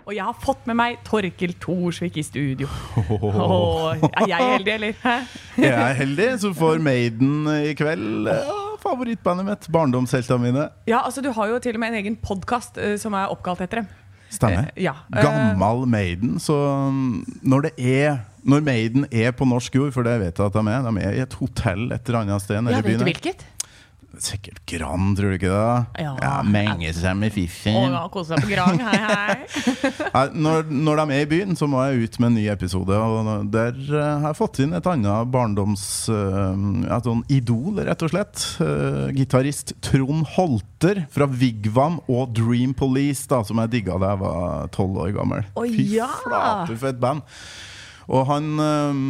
Og 0.10 0.16
jeg 0.18 0.26
har 0.26 0.38
fått 0.42 0.64
med 0.66 0.74
meg 0.74 0.96
Torkel 1.06 1.52
Thorsvik 1.62 2.16
i 2.18 2.24
studio. 2.26 2.66
Oh, 3.20 3.92
er 3.94 4.32
jeg 4.32 4.48
heldig, 4.56 4.74
eller? 4.74 4.96
Jeg 5.60 5.70
er 5.70 5.94
heldig 6.00 6.30
som 6.42 6.56
får 6.58 6.82
Maiden 6.82 7.46
i 7.54 7.76
kveld. 7.78 8.26
Favorittbandet 8.82 9.46
mitt. 9.46 9.68
Barndomsheltene 9.70 10.42
mine. 10.48 10.64
Ja, 10.90 11.04
altså 11.04 11.22
Du 11.22 11.30
har 11.36 11.52
jo 11.52 11.60
til 11.62 11.78
og 11.78 11.84
med 11.84 11.94
en 11.94 12.00
egen 12.02 12.18
podkast 12.18 12.82
som 12.98 13.14
er 13.20 13.30
oppkalt 13.30 13.62
etter 13.68 13.84
dem. 13.84 13.92
Stemmer. 14.34 14.72
Uh, 14.72 14.82
ja. 14.82 14.96
Gammal 15.14 15.86
Maiden. 15.86 16.40
Så 16.42 16.58
mm, 16.58 17.42
når 17.46 17.70
det 17.70 17.74
er 17.78 18.20
Når 18.50 18.66
Maiden 18.66 19.06
er 19.12 19.32
på 19.36 19.46
norsk 19.46 19.76
jord, 19.76 19.94
for 19.94 20.10
det 20.10 20.18
vet 20.24 20.38
jeg 20.40 20.46
at 20.46 20.58
de 20.58 20.66
er, 20.74 20.90
de 20.90 21.06
er 21.06 21.18
i 21.18 21.24
et 21.28 21.34
hotell 21.38 21.90
et 21.92 22.08
eller 22.08 22.22
annet 22.24 22.42
sted 22.42 22.62
nede 22.64 22.78
Ja, 22.80 22.82
vet 22.86 23.02
du 23.02 23.06
hvilket? 23.06 23.46
Sikkert 24.20 24.60
Gran, 24.68 25.14
tror 25.16 25.32
du 25.32 25.38
ikke 25.38 25.52
det? 25.52 26.04
Ja. 26.04 26.40
Menge 26.44 26.92
seg 26.96 27.16
med 27.18 27.32
Å, 27.32 27.36
fiffen. 27.38 27.78
ja, 27.94 28.02
kose 28.12 28.34
seg 28.36 28.44
på 28.44 28.50
Gran, 28.52 28.80
Hei, 28.84 28.98
hei. 29.00 29.36
Nei, 30.16 30.24
Når, 30.44 30.68
når 30.74 31.00
de 31.02 31.16
er 31.16 31.24
i 31.24 31.30
byen, 31.32 31.56
så 31.60 31.70
må 31.72 31.82
jeg 31.88 32.04
ut 32.10 32.20
med 32.20 32.32
en 32.32 32.38
ny 32.40 32.46
episode. 32.52 33.00
Og 33.00 33.48
der 33.54 33.78
eh, 33.80 34.10
har 34.20 34.28
jeg 34.34 34.40
fått 34.42 34.60
inn 34.66 34.76
et 34.78 34.90
annet 34.92 35.32
barndoms... 35.34 35.86
Et 36.10 37.08
sånn 37.08 37.24
idol, 37.32 37.80
rett 37.88 38.04
og 38.06 38.12
slett. 38.12 38.44
Uh, 38.60 39.08
Gitarist 39.16 39.74
Trond 39.86 40.26
Holter 40.36 41.04
fra 41.14 41.28
Vigvam 41.30 42.00
og 42.12 42.34
Dream 42.36 42.74
Police, 42.78 43.24
da, 43.30 43.42
som 43.48 43.62
jeg 43.64 43.74
digga 43.78 43.98
da 44.02 44.14
jeg 44.14 44.22
var 44.26 44.70
tolv 44.76 45.00
år 45.06 45.14
gammel. 45.16 45.48
Oh, 45.56 45.64
Fy 45.68 45.86
ja! 45.96 46.10
flate, 46.26 46.76
for 46.76 46.92
et 46.92 47.00
band. 47.02 47.24
Og 48.10 48.26
han 48.30 48.52
eh, 48.66 49.02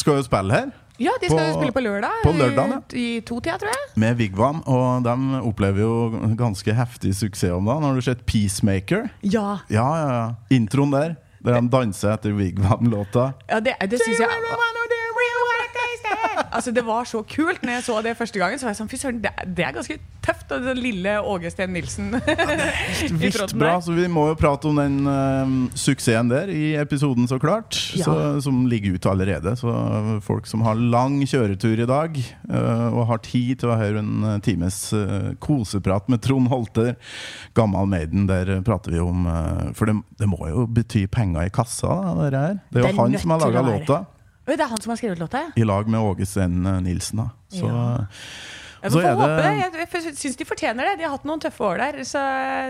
skal 0.00 0.18
jo 0.18 0.26
spille 0.26 0.56
her. 0.56 0.70
Ja, 1.00 1.10
de 1.20 1.30
skal 1.30 1.38
På- 1.52 1.56
spille 1.56 1.72
på 1.72 1.80
lørdag. 1.80 2.10
på 2.24 2.32
lørdagen, 2.36 2.74
ja. 2.76 2.98
I 3.00 3.20
to 3.24 3.38
tida, 3.40 3.56
tror 3.58 3.72
jeg. 3.72 3.86
Med 3.96 4.14
Vigvam, 4.18 4.62
og 4.66 5.02
de 5.06 5.14
opplever 5.40 5.80
jo 5.80 5.94
ganske 6.36 6.74
heftig 6.76 7.14
suksess 7.16 7.52
om 7.56 7.64
dagen. 7.64 7.82
Har 7.88 7.94
du 7.94 8.00
sett 8.04 8.26
Peacemaker? 8.26 9.08
Ja, 9.24 9.58
Ja, 9.70 9.86
ja, 9.96 10.08
ja. 10.18 10.28
Introen 10.50 10.90
der, 10.92 11.14
der 11.44 11.56
de 11.60 11.68
danser 11.72 12.12
etter 12.12 12.32
Vigvam-låta. 12.36 13.32
ja 13.48 13.60
det, 13.60 13.74
det 13.90 14.00
synes 14.04 14.18
jeg 14.20 14.28
Altså, 16.50 16.72
Det 16.74 16.84
var 16.86 17.08
så 17.08 17.22
kult 17.22 17.62
når 17.62 17.78
jeg 17.78 17.86
så 17.88 18.00
det 18.02 18.16
første 18.18 18.40
gangen. 18.40 18.58
Så 18.58 18.66
var 18.66 18.74
jeg 18.74 18.80
sånn, 18.80 18.90
fy 18.90 19.00
søren, 19.00 19.20
det, 19.22 19.32
det 19.56 19.66
er 19.66 19.76
ganske 19.76 19.98
tøft. 20.24 20.46
Og 20.54 20.66
den 20.66 20.80
lille 20.82 21.16
Åge 21.20 21.52
Steen 21.52 21.74
Nilsen 21.74 22.10
Vilt 23.20 23.54
bra, 23.58 23.76
så 23.82 23.94
vi 23.94 24.06
må 24.10 24.26
jo 24.30 24.38
prate 24.38 24.68
om 24.70 24.78
den 24.80 24.98
uh, 25.06 25.54
suksessen 25.78 26.30
der 26.30 26.50
i 26.52 26.74
episoden, 26.80 27.28
så 27.30 27.38
klart. 27.42 27.78
Ja. 27.98 28.06
Så, 28.08 28.16
som 28.46 28.64
ligger 28.70 28.98
ute 28.98 29.10
allerede. 29.10 29.54
Så 29.60 29.74
folk 30.26 30.48
som 30.50 30.64
har 30.66 30.78
lang 30.78 31.20
kjøretur 31.28 31.84
i 31.84 31.88
dag, 31.88 32.18
uh, 32.50 32.88
og 32.90 33.06
har 33.12 33.22
tid 33.26 33.62
til 33.62 33.72
å 33.72 33.78
høre 33.78 34.00
en 34.00 34.26
eh, 34.26 34.38
times 34.44 34.76
uh, 34.96 35.32
koseprat 35.42 36.08
med 36.10 36.22
Trond 36.24 36.50
Holter, 36.50 36.94
Gammal 37.56 37.88
Maiden, 37.90 38.26
der 38.30 38.60
prater 38.66 38.94
vi 38.94 39.00
om 39.02 39.26
eh, 39.26 39.70
For 39.76 39.90
det, 39.90 39.96
det 40.20 40.28
må 40.30 40.40
jo 40.50 40.66
bety 40.70 41.06
penger 41.10 41.48
i 41.48 41.52
kassa, 41.54 41.90
da, 41.90 42.30
det 42.30 42.40
her. 42.40 42.56
Det 42.70 42.80
er 42.80 42.84
jo 42.84 42.88
Det 42.88 42.92
er 42.92 42.98
han 43.00 43.20
som 43.22 43.34
har 43.34 43.44
laga 43.44 43.66
låta. 43.66 44.00
Oi, 44.50 44.56
Det 44.58 44.66
er 44.66 44.72
han 44.72 44.82
som 44.82 44.90
har 44.92 44.98
skrevet 44.98 45.22
låta. 45.22 45.44
I 45.54 45.66
lag 45.68 45.90
med 45.90 46.02
Åge 46.02 46.26
Sten 46.26 46.62
Nilsen, 46.84 47.22
da. 47.22 47.30
Så 47.54 47.70
Ja. 47.70 47.84
Jeg 48.80 48.92
Så 48.92 49.00
får 49.00 49.06
er 49.10 49.16
det. 49.20 49.50
Jeg, 49.60 49.88
jeg 49.92 50.14
syns 50.16 50.38
de 50.40 50.46
fortjener 50.48 50.88
det. 50.88 50.94
De 51.00 51.04
har 51.04 51.12
hatt 51.12 51.26
noen 51.28 51.42
tøffe 51.42 51.66
år 51.68 51.82
der. 51.82 52.00
Så 52.08 52.22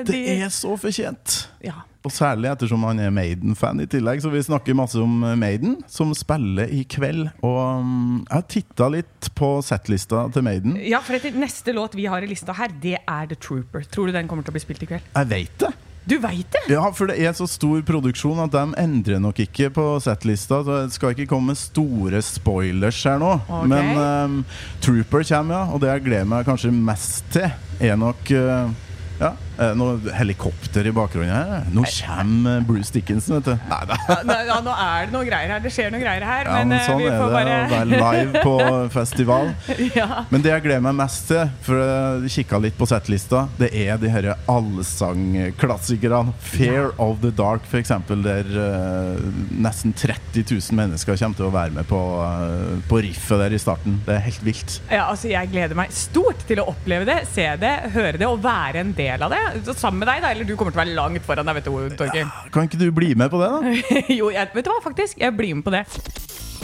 de, 0.08 0.16
det 0.18 0.40
er 0.42 0.50
så 0.54 0.75
fortjent! 0.80 1.46
ja. 1.64 1.84
Og 2.00 2.08
særlig 2.16 2.49
ettersom 2.49 2.80
han 2.88 2.96
er 3.04 3.10
Maiden-fan 3.12 3.82
i 3.82 3.87
tillegg, 3.90 4.22
så 4.25 4.30
vi 4.32 4.40
snakker 4.40 4.72
masse 4.72 4.96
om 4.96 5.18
eh, 5.20 5.34
Maiden, 5.37 5.75
som 5.84 6.14
spiller 6.16 6.70
i 6.72 6.80
kveld. 6.88 7.26
Og 7.44 7.84
mm, 7.84 8.14
jeg 8.22 8.32
har 8.38 8.46
titta 8.54 8.88
litt 8.94 9.28
på 9.37 9.50
settlista 9.64 10.22
til 10.32 10.46
Maiden. 10.46 10.78
ja, 10.80 11.02
for 11.04 11.18
etter 11.18 11.37
neste 11.37 11.76
låt 11.76 11.99
vi 11.99 12.08
har 12.08 12.25
i 12.25 12.30
lista 12.30 12.56
her, 12.56 12.72
det 12.80 12.96
er 13.04 13.28
The 13.28 13.37
Trooper. 13.37 13.84
Tror 13.92 14.08
du 14.08 14.16
den 14.16 14.32
kommer 14.32 14.46
til 14.46 14.54
å 14.54 14.56
bli 14.56 14.64
spilt 14.64 14.88
i 14.88 14.88
kveld? 14.94 15.12
Jeg 15.12 15.30
veit 15.34 15.60
det! 15.60 15.75
Du 16.09 16.16
veit 16.23 16.49
det! 16.54 16.62
Ja, 16.73 16.83
for 16.97 17.10
det 17.10 17.19
er 17.21 17.34
så 17.36 17.47
stor 17.50 17.82
produksjon 17.86 18.41
at 18.43 18.54
de 18.54 18.63
endrer 18.80 19.21
nok 19.23 19.43
ikke 19.45 19.69
på 19.75 19.84
settlista. 20.02 20.63
Så 20.65 20.78
det 20.86 20.97
skal 20.97 21.15
ikke 21.15 21.28
komme 21.30 21.56
store 21.58 22.23
spoilers 22.25 23.02
her 23.06 23.21
nå. 23.21 23.34
Okay. 23.45 23.71
Men 23.71 23.91
um, 24.00 24.39
Trooper 24.84 25.26
kommer, 25.28 25.58
ja. 25.58 25.63
Og 25.69 25.82
det 25.82 25.93
jeg 25.93 26.06
gleder 26.08 26.30
meg 26.30 26.49
kanskje 26.49 26.73
mest 26.75 27.28
til, 27.34 27.50
er 27.80 28.00
nok 28.00 28.32
uh, 28.32 28.73
ja, 29.21 29.34
noe 29.76 30.14
helikopter 30.16 30.86
i 30.88 30.92
bakgrunnen 30.94 31.32
her. 31.34 31.66
Nå 31.75 31.84
kommer 32.00 32.62
Bruce 32.66 32.92
Dickinson, 32.94 33.38
vet 33.38 33.50
du. 33.50 33.68
Nei 33.70 33.80
da. 33.88 33.99
Nå, 34.30 34.36
ja, 34.49 34.58
nå 34.64 34.75
er 34.75 35.08
det 35.08 35.14
noe 35.14 35.26
greier 35.26 35.54
her. 35.54 35.62
Det 35.64 35.73
skjer 35.75 35.92
noe 35.92 36.02
greier 36.02 36.25
her. 36.26 36.49
Ja, 36.49 36.60
men 36.60 36.76
eh, 36.76 36.86
sånn 36.86 37.00
vi 37.00 37.08
er 37.08 37.14
det 37.14 37.20
får 37.20 37.30
å 37.30 37.34
være 37.34 37.84
live 37.90 38.44
på 38.44 38.54
festival. 38.99 39.52
ja. 39.96 40.25
Men 40.30 40.44
det 40.44 40.54
jeg 40.54 40.66
gleder 40.66 40.84
meg 40.84 40.99
mest 41.00 41.28
til, 41.30 41.50
for 41.64 41.80
jeg 41.80 42.34
kikka 42.40 42.60
litt 42.62 42.76
på 42.78 42.88
settlista, 42.90 43.46
det 43.60 43.70
er 43.76 44.00
de 44.00 44.10
disse 44.10 44.36
allsangklassikerne. 44.50 46.34
'Fear 46.40 46.90
of 46.99 47.20
the 47.20 47.30
Dark', 47.30 47.66
f.eks., 47.68 47.92
der 48.25 48.49
uh, 48.56 49.20
nesten 49.50 49.94
30 49.96 50.44
000 50.50 50.76
mennesker 50.76 51.16
kommer 51.16 51.38
til 51.38 51.49
å 51.49 51.52
være 51.54 51.75
med 51.76 51.88
på, 51.88 52.00
uh, 52.20 52.78
på 52.90 53.02
riffet 53.04 53.40
der 53.44 53.54
i 53.56 53.60
starten. 53.60 54.00
Det 54.06 54.16
er 54.16 54.25
helt 54.26 54.44
vilt. 54.46 54.78
Ja, 54.90 55.06
altså 55.10 55.30
Jeg 55.30 55.50
gleder 55.52 55.78
meg 55.78 55.92
stort 55.94 56.44
til 56.49 56.62
å 56.62 56.68
oppleve 56.73 57.06
det, 57.08 57.20
se 57.32 57.46
det, 57.60 57.75
høre 57.94 58.20
det 58.20 58.28
og 58.28 58.42
være 58.44 58.84
en 58.84 58.94
del 58.96 59.26
av 59.26 59.34
det. 59.34 59.42
Så 59.67 59.75
sammen 59.78 60.02
med 60.02 60.10
deg, 60.10 60.23
da. 60.25 60.32
Eller 60.34 60.49
du 60.49 60.54
kommer 60.56 60.75
til 60.75 60.80
å 60.80 60.84
være 60.84 60.97
langt 60.99 61.26
foran 61.26 61.49
deg, 61.49 61.60
vet 61.60 61.71
du, 61.71 61.97
Torgeir. 62.00 62.34
Kan 62.54 62.69
ikke 62.69 62.80
du 62.80 62.89
bli 62.95 63.15
med 63.19 63.32
på 63.32 63.41
det, 63.43 63.50
da? 63.54 63.75
jo, 64.21 64.30
jeg, 64.34 64.50
vet 64.54 64.67
du 64.67 64.73
hva, 64.73 64.80
faktisk. 64.84 65.19
Jeg 65.21 65.36
blir 65.39 65.56
med 65.58 65.67
på 65.67 65.75
det. 65.75 65.84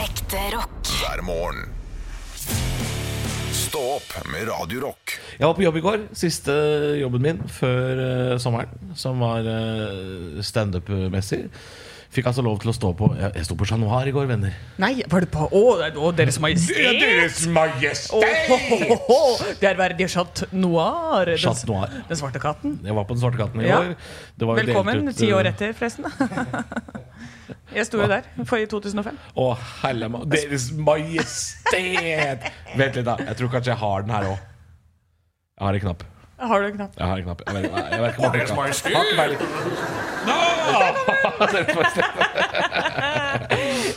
Ekte 0.06 0.44
rock. 0.54 0.92
hver 1.00 1.24
morgen. 1.26 1.66
Stå 3.56 3.82
opp 3.96 4.12
med 4.30 4.46
Radio 4.48 4.84
Rock. 4.86 5.16
Jeg 5.36 5.44
var 5.48 5.56
på 5.56 5.64
jobb 5.64 5.78
i 5.80 5.84
går. 5.84 6.04
Siste 6.16 6.54
jobben 7.00 7.24
min 7.24 7.40
før 7.50 7.98
uh, 8.00 8.36
sommeren, 8.40 8.92
som 8.96 9.20
var 9.20 9.44
uh, 9.44 10.38
standup-messig. 10.44 11.42
Fikk 12.14 12.28
altså 12.30 12.42
lov 12.46 12.58
til 12.62 12.70
å 12.70 12.74
stå 12.76 12.90
på 12.96 13.08
Jeg, 13.18 13.32
jeg 13.34 13.46
sto 13.48 13.56
på 13.58 13.66
Chat 13.68 13.80
Noir 13.82 14.06
i 14.08 14.12
går, 14.14 14.28
venner. 14.30 14.54
Nei, 14.82 14.92
var 15.10 15.24
det 15.24 15.30
på 15.34 15.48
Å, 15.50 15.62
å 16.00 16.12
Deres 16.16 16.38
Majestet! 16.42 17.40
Majestet! 17.52 18.14
Åhåhåhå, 18.14 19.18
Det 19.60 19.68
er 19.70 19.78
verdig 19.80 20.08
Chat 20.12 20.44
Noir. 20.54 21.32
Chat 21.40 21.64
Noir. 21.68 21.92
den 22.08 22.20
svarte 22.20 22.42
katten. 22.42 22.78
Jeg 22.86 22.94
var 22.96 23.04
på 23.08 23.16
Den 23.16 23.22
svarte 23.24 23.40
katten 23.42 23.60
i 23.64 23.68
Ja. 23.68 23.80
år. 23.82 23.94
Det 24.38 24.46
var 24.48 24.62
Velkommen. 24.62 25.02
delt 25.04 25.16
ut, 25.16 25.20
Ti 25.20 25.32
år 25.34 25.46
eh, 25.46 25.52
etter, 25.52 25.72
forresten. 25.76 26.06
Jeg 27.76 27.86
sto 27.86 27.98
jo 28.00 28.06
der 28.08 28.22
for 28.48 28.56
i 28.62 28.66
2005. 28.70 29.16
Å, 29.36 29.46
helle 29.82 30.08
Deres 30.32 30.70
Majestet! 30.72 32.46
Vent 32.78 32.96
litt, 32.96 33.04
da. 33.06 33.16
Jeg 33.20 33.36
tror 33.40 33.50
kanskje 33.52 33.74
jeg 33.74 33.80
har 33.82 34.06
den 34.06 34.14
her 34.14 34.28
òg. 34.30 34.38
Jeg 35.56 35.66
har 35.66 35.74
en 35.78 35.84
knapp. 35.88 36.04
Har 36.36 36.60
du 36.60 36.66
en 36.66 36.74
knapp? 36.76 36.92
Jeg 36.98 37.06
har 37.08 37.16
en 37.16 37.24
knapp. 37.24 37.42
Jeg 37.46 37.54
vet, 37.54 37.62
jeg 37.72 38.00
vet 38.02 38.12
ikke 38.12 38.26
om 38.26 38.34
jeg 38.36 38.46
har 38.96 39.04
peiling. 39.16 39.40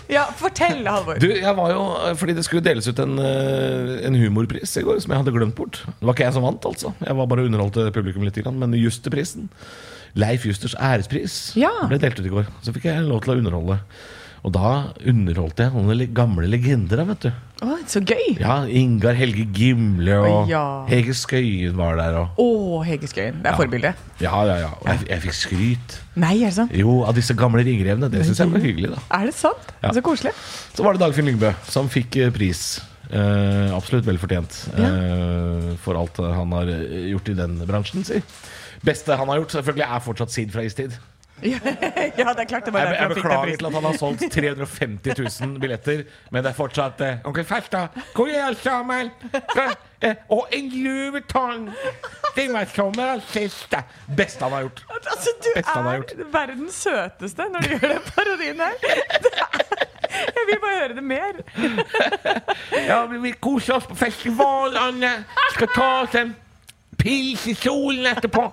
Ja, 0.10 0.23
fortell, 0.38 0.88
Halvor. 0.89 1.19
Du, 1.21 1.28
jeg 1.30 1.54
var 1.58 1.69
jo 1.73 1.82
Fordi 2.17 2.34
det 2.38 2.43
skulle 2.45 2.63
deles 2.65 2.88
ut 2.89 2.99
en, 3.02 3.19
eh, 3.21 3.99
en 4.08 4.15
humorpris 4.17 4.73
i 4.80 4.84
går 4.86 4.99
som 5.04 5.12
jeg 5.13 5.19
hadde 5.21 5.34
glemt 5.36 5.56
bort. 5.58 5.75
Det 5.86 6.06
var 6.08 6.13
ikke 6.15 6.25
jeg 6.28 6.36
som 6.38 6.45
vant, 6.47 6.63
altså. 6.65 6.93
Jeg 7.06 7.17
var 7.19 7.25
bare 7.30 7.45
underholdt 7.45 7.78
publikum 7.93 8.23
litt. 8.25 8.39
Men 8.49 8.73
Justerprisen, 8.78 9.49
Leif 10.17 10.45
Justers 10.49 10.75
ærespris, 10.75 11.54
Ja. 11.60 11.69
ble 11.88 11.97
delt 12.02 12.19
ut 12.19 12.25
i 12.25 12.30
går. 12.34 12.45
Så 12.65 12.73
fikk 12.73 12.86
jeg 12.89 13.06
lov 13.06 13.21
til 13.23 13.34
å 13.36 13.38
underholde. 13.38 13.80
Og 14.45 14.54
da 14.56 14.69
underholdt 15.10 15.60
jeg 15.60 15.73
noen 15.73 16.04
gamle 16.15 16.47
legender. 16.47 17.02
vet 17.10 17.28
du 17.28 17.32
oh, 17.65 17.75
så 17.89 17.99
gøy! 17.99 18.38
Ja, 18.39 18.62
Ingar 18.65 19.17
Helge 19.19 19.43
Gimle 19.56 20.15
og 20.21 20.28
oh, 20.30 20.49
ja. 20.49 20.62
Hege 20.88 21.15
Skøyen 21.17 21.75
var 21.80 21.97
der. 21.99 22.19
Og, 22.21 22.39
Oh, 22.39 22.84
Hege 22.86 23.10
Skøyen. 23.12 23.41
Det 23.43 23.52
er 23.52 23.58
forbildet. 23.60 24.06
ja, 24.23 24.43
ja, 24.47 24.60
ja. 24.63 24.69
Og 24.80 24.88
jeg, 24.88 25.08
jeg 25.10 25.23
fikk 25.25 25.38
skryt. 25.39 25.97
Nei, 26.19 26.36
er 26.39 26.52
det 26.54 26.58
sant? 26.62 26.75
Jo, 26.78 27.02
av 27.08 27.17
disse 27.17 27.36
gamle 27.36 27.65
ringrevene. 27.67 28.12
Det 28.12 28.23
syns 28.28 28.39
jeg 28.43 28.54
var 28.54 28.63
hyggelig. 28.63 28.93
da 28.95 29.02
Er 29.19 29.28
det 29.28 29.36
sant? 29.36 29.73
Ja. 29.84 29.91
Så 29.95 30.04
koselig. 30.06 30.32
Så 30.75 30.86
var 30.88 30.95
det 30.95 31.04
Dagfinn 31.04 31.28
Lyngbø 31.28 31.52
som 31.67 31.91
fikk 31.91 32.19
eh, 32.23 32.32
pris. 32.36 32.63
Eh, 33.10 33.71
absolutt 33.73 34.06
vel 34.06 34.19
fortjent 34.21 34.54
eh, 34.78 35.71
for 35.82 35.97
alt 35.97 36.19
han 36.21 36.52
har 36.54 36.69
eh, 36.69 37.08
gjort 37.10 37.32
i 37.34 37.38
den 37.39 37.56
bransjen. 37.65 38.06
Si. 38.06 38.21
Beste 38.86 39.17
han 39.17 39.28
har 39.32 39.41
gjort, 39.41 39.56
selvfølgelig 39.58 39.88
er 39.88 40.04
fortsatt 40.06 40.32
Sid 40.36 40.54
fra 40.54 40.63
Istid. 40.67 40.93
ja, 42.19 42.34
det 42.34 42.43
er 42.43 42.47
klart 42.49 42.65
det 42.65 42.73
var 42.73 42.80
Jeg, 42.86 42.95
jeg 42.99 43.10
beklager 43.15 43.56
til 43.58 43.65
at 43.69 43.73
han 43.78 43.84
har 43.88 43.97
solgt 43.97 44.25
350 44.34 45.19
000 45.41 45.60
billetter, 45.62 46.04
men 46.32 46.43
det 46.43 46.52
er 46.52 46.58
fortsatt 46.58 47.02
eh, 47.06 47.21
Onkel 47.30 47.45
Ferstad, 47.47 47.95
hvor 48.15 48.28
er 48.32 48.43
alt 48.49 48.63
sammen? 48.63 49.12
Og 50.30 50.47
en 50.56 50.69
Louveton! 50.84 51.69
Det 52.36 52.47
var 52.54 52.67
sommerens 52.75 53.23
siste. 53.34 53.82
Beste 54.17 54.43
han 54.45 54.54
har 54.56 54.67
gjort. 54.67 54.84
Altså, 54.89 55.34
du 55.43 55.49
har 55.65 55.88
er 55.93 56.25
verdens 56.34 56.73
søteste 56.86 57.49
når 57.52 57.65
du 57.65 57.73
gjør 57.75 57.93
den 57.95 58.06
parodien 58.15 58.60
her. 58.63 58.78
Er- 58.84 59.88
Jeg 60.10 60.43
vil 60.47 60.58
bare 60.62 60.78
høre 60.80 60.95
det 60.95 61.04
mer. 61.04 61.34
Ja, 62.88 63.06
vi 63.06 63.17
vil 63.21 63.36
kose 63.41 63.73
oss 63.75 63.86
på 63.88 63.95
festival, 63.95 64.78
Anne. 64.78 65.12
Skal 65.54 65.67
ta 65.75 65.89
oss 66.04 66.15
en 66.17 66.36
pils 66.99 67.45
i 67.47 67.55
solen 67.57 68.05
etterpå. 68.12 68.43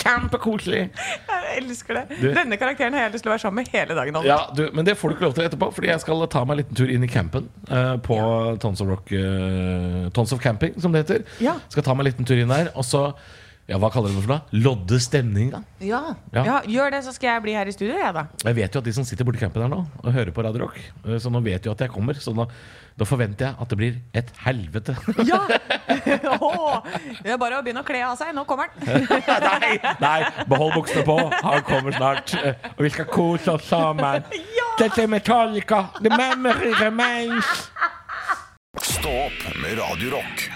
Kjempekoselig. 0.00 0.82
Jeg 0.96 1.62
elsker 1.62 1.98
det. 2.00 2.18
Du- 2.20 2.28
Denne 2.36 2.58
karakteren 2.60 2.94
har 2.96 3.06
jeg 3.06 3.16
lyst 3.16 3.26
til 3.26 3.30
å 3.32 3.34
være 3.34 3.44
sammen 3.44 3.64
med 3.64 3.72
hele 3.74 3.94
dagen. 3.98 4.20
Ja, 4.26 4.38
du, 4.56 4.64
Men 4.72 4.84
det 4.86 4.96
får 4.98 5.08
du 5.10 5.14
ikke 5.16 5.26
lov 5.28 5.34
til 5.38 5.44
etterpå, 5.48 5.70
Fordi 5.74 5.88
jeg 5.90 6.00
skal 6.04 6.26
ta 6.32 6.44
meg 6.44 6.56
en 6.56 6.62
liten 6.64 6.76
tur 6.78 6.90
inn 6.92 7.04
i 7.04 7.10
campen 7.10 7.48
uh, 7.70 7.96
på 8.02 8.18
Tons 8.62 8.80
of 8.84 8.88
Rock 8.88 9.10
uh, 9.12 10.06
Tons 10.16 10.32
of 10.32 10.40
Camping, 10.42 10.78
som 10.80 10.92
det 10.94 11.04
heter. 11.06 11.26
Ja. 11.42 11.58
Skal 11.68 11.82
ta 11.86 11.94
meg 11.94 12.06
en 12.06 12.12
liten 12.12 12.28
tur 12.28 12.38
inn 12.40 12.48
der, 12.52 12.70
og 12.74 12.84
så 12.86 13.10
ja, 13.66 13.78
Hva 13.82 13.88
kaller 13.90 14.12
du 14.12 14.14
det 14.14 14.22
for 14.22 14.30
noe? 14.36 14.62
Lodde 14.62 14.98
stemninga. 15.02 15.58
Ja. 15.82 16.00
Ja. 16.30 16.42
ja, 16.46 16.56
Gjør 16.70 16.92
det, 16.94 17.00
så 17.02 17.12
skal 17.16 17.32
jeg 17.32 17.42
bli 17.48 17.54
her 17.58 17.66
i 17.66 17.74
studio, 17.74 17.96
jeg, 17.98 18.12
da. 18.14 18.22
Jeg 18.46 18.54
vet 18.60 18.74
jo 18.76 18.82
at 18.82 18.86
de 18.86 18.92
som 18.94 19.06
sitter 19.08 19.26
borti 19.26 19.40
campen 19.42 19.64
her 19.64 19.70
nå 19.72 19.80
og 20.04 20.12
hører 20.14 20.30
på 20.36 20.44
Radio 20.46 20.62
Rock, 20.68 20.76
eh, 21.02 21.16
så 21.22 21.32
nå 21.34 21.40
vet 21.42 21.66
jo 21.66 21.72
at 21.74 21.82
jeg 21.82 21.90
kommer. 21.90 22.14
Så 22.22 22.30
nå, 22.36 22.46
da 22.96 23.04
forventer 23.08 23.48
jeg 23.48 23.58
at 23.60 23.72
det 23.74 23.78
blir 23.80 23.98
et 24.22 24.30
helvete. 24.46 24.94
Ja! 25.30 25.42
Oh, 26.36 26.82
det 27.24 27.32
er 27.34 27.38
bare 27.40 27.58
å 27.58 27.62
begynne 27.64 27.82
å 27.82 27.86
kle 27.86 27.98
av 28.06 28.14
seg. 28.18 28.30
Nå 28.36 28.44
kommer 28.46 28.68
han. 28.70 29.06
nei, 29.46 29.78
nei, 30.02 30.18
behold 30.50 30.76
buksene 30.76 31.02
på. 31.06 31.16
Han 31.42 31.64
kommer 31.66 31.94
snart. 31.96 32.34
Eh, 32.38 32.68
Og 32.76 32.84
vi 32.86 32.90
skal 32.94 33.08
kose 33.10 33.56
oss 33.56 33.66
sammen. 33.70 34.26
Ja! 34.54 34.68
Dette 34.78 35.02
er 35.06 35.10
Metallica. 35.10 35.86
The 36.02 36.12
memory 36.14 36.74
remains. 36.78 37.66
Stå 38.82 39.14
opp 39.26 39.42
med 39.62 39.78
Radio 39.80 40.14
Rock. 40.18 40.46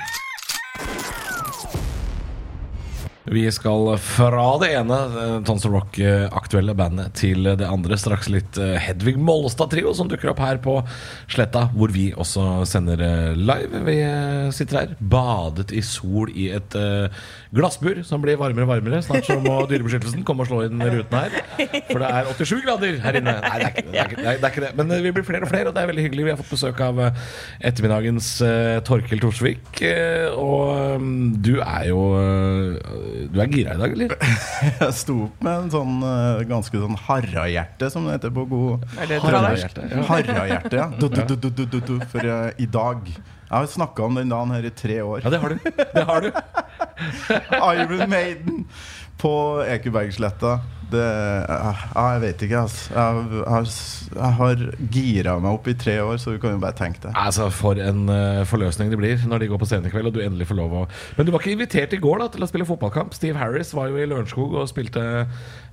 Vi 3.30 3.44
skal 3.54 3.92
fra 4.02 4.46
det 4.58 4.72
ene 4.74 4.96
eh, 5.06 5.36
Tons 5.46 5.62
of 5.68 5.70
Rock-aktuelle 5.70 6.74
bandet 6.74 7.14
til 7.20 7.46
det 7.46 7.68
andre. 7.68 7.94
Straks 8.00 8.26
litt 8.32 8.58
eh, 8.58 8.74
Hedvig 8.82 9.14
Mollestad-trio 9.22 9.92
som 9.94 10.10
dukker 10.10 10.32
opp 10.32 10.42
her 10.42 10.58
på 10.62 10.80
Sletta, 11.30 11.68
hvor 11.76 11.94
vi 11.94 12.08
også 12.10 12.64
sender 12.66 13.04
eh, 13.06 13.38
live. 13.38 13.84
Vi 13.86 13.96
eh, 14.02 14.50
sitter 14.56 14.80
her 14.80 14.96
badet 14.98 15.70
i 15.70 15.82
sol 15.86 16.32
i 16.34 16.48
et 16.56 16.74
eh, 16.74 17.22
glassbur 17.54 17.98
som 18.06 18.22
blir 18.22 18.38
varmere 18.38 18.66
og 18.66 18.70
varmere. 18.70 19.00
Snart 19.02 19.26
så 19.26 19.36
må 19.42 19.56
Dyrebeskyttelsen 19.70 20.22
komme 20.26 20.44
og 20.44 20.50
slå 20.50 20.60
inn 20.68 20.82
ruten 20.82 21.16
her. 21.16 21.36
For 21.88 22.02
det 22.02 22.10
er 22.10 22.28
87 22.38 22.60
grader 22.66 22.98
her 23.02 23.18
inne. 23.18 23.34
Nei, 23.42 23.56
det 23.58 23.66
er 23.66 23.72
ikke 23.72 23.86
det. 23.86 23.96
Er 24.00 24.10
ikke, 24.10 24.20
det, 24.20 24.26
er, 24.26 24.36
det 24.36 24.46
er 24.46 24.52
ikke 24.54 24.64
det. 24.66 24.70
Men 24.78 24.94
eh, 24.94 25.02
vi 25.06 25.12
blir 25.16 25.26
flere 25.26 25.46
og 25.46 25.50
flere, 25.50 25.70
og 25.70 25.74
det 25.76 25.82
er 25.82 25.90
veldig 25.90 26.04
hyggelig. 26.06 26.26
Vi 26.28 26.34
har 26.34 26.38
fått 26.40 26.52
besøk 26.54 26.82
av 26.86 27.00
eh, 27.02 27.24
ettermiddagens 27.70 28.28
uh, 28.46 28.76
Torkel 28.86 29.22
Torsvik. 29.24 29.82
Uh, 29.82 30.38
og 30.38 31.00
um, 31.00 31.10
du 31.42 31.56
er 31.58 31.88
jo 31.90 32.04
uh, 32.14 32.78
Du 33.32 33.40
er 33.42 33.50
gira 33.50 33.74
i 33.74 33.82
dag, 33.82 33.96
eller? 33.98 34.14
Jeg 34.84 34.98
sto 35.00 35.18
opp 35.26 35.42
med 35.44 35.66
en 35.66 35.74
sånn 35.74 35.98
ganske 36.50 36.84
sånn 36.84 36.96
harrahjerte, 37.08 37.90
som 37.92 38.06
det 38.06 38.18
heter 38.18 38.32
på 38.34 38.46
god 38.50 38.86
Er? 39.00 39.16
Harrahjerte, 39.24 39.88
ja. 39.90 40.06
Harrahjerte, 40.08 40.78
ja. 40.78 40.88
Du, 41.00 41.08
du, 41.10 41.22
du, 41.26 41.36
du, 41.36 41.50
du, 41.50 41.66
du, 41.66 41.78
du, 41.82 41.94
for 42.10 42.30
i 42.60 42.70
dag. 42.70 43.10
Jeg 43.50 43.64
har 43.64 43.66
snakka 43.66 44.06
om 44.06 44.14
den 44.14 44.30
dagen 44.30 44.52
her 44.54 44.66
i 44.68 44.70
tre 44.70 45.00
år. 45.02 45.24
Ja, 45.24 45.30
det 45.34 45.40
har 45.42 45.50
du. 45.50 45.70
Det 45.96 46.04
har 46.06 46.22
du. 46.22 46.30
Iron 47.74 48.08
Maiden 48.10 48.66
på 49.20 49.30
Ekebergsletta. 49.68 50.58
Det 50.90 50.98
eh, 51.06 51.50
ja, 51.94 52.04
Jeg 52.16 52.20
vet 52.24 52.40
ikke, 52.42 52.60
altså. 52.64 52.94
Jeg, 52.96 53.42
har- 53.46 53.74
jeg 54.16 54.32
har 54.38 54.62
gira 54.90 55.34
meg 55.38 55.52
opp 55.58 55.68
i 55.70 55.74
tre 55.78 55.92
år, 56.02 56.16
så 56.18 56.32
du 56.34 56.38
kan 56.42 56.56
jo 56.56 56.62
bare 56.64 56.74
tenke 56.74 57.02
deg. 57.04 57.12
Altså, 57.14 57.46
For 57.54 57.78
en 57.78 58.08
uh, 58.10 58.40
forløsning 58.48 58.90
det 58.90 58.98
blir 58.98 59.22
når 59.28 59.44
de 59.44 59.50
går 59.52 59.60
på 59.62 59.68
scenen 59.70 59.86
i 59.86 59.92
kveld, 59.92 60.08
og 60.10 60.16
du 60.16 60.22
endelig 60.24 60.48
får 60.48 60.58
lov 60.58 60.74
å 60.80 60.82
Men 61.18 61.28
du 61.28 61.32
var 61.34 61.44
ikke 61.44 61.52
invitert 61.54 61.94
i 61.94 62.00
går 62.02 62.24
da 62.24 62.30
til 62.34 62.42
å 62.42 62.50
spille 62.50 62.66
fotballkamp? 62.66 63.14
Steve 63.14 63.38
Harris 63.38 63.70
var 63.76 63.92
jo 63.92 64.00
i 64.02 64.08
Lørenskog 64.10 64.56
og 64.58 64.66
spilte 64.72 65.04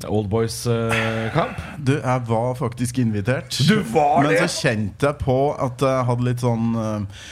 Old 0.05 0.29
Boys-kamp. 0.29 1.65
Du, 1.81 1.95
jeg 1.97 2.27
var 2.29 2.53
faktisk 2.59 2.99
invitert. 3.01 3.57
Du 3.65 3.79
var 3.95 4.21
Men 4.27 4.37
så 4.43 4.51
kjente 4.67 5.09
jeg 5.09 5.21
på 5.23 5.39
at 5.55 5.81
jeg 5.87 6.07
hadde 6.11 6.27
litt 6.29 6.43
sånn 6.45 6.73
eh, 6.77 7.25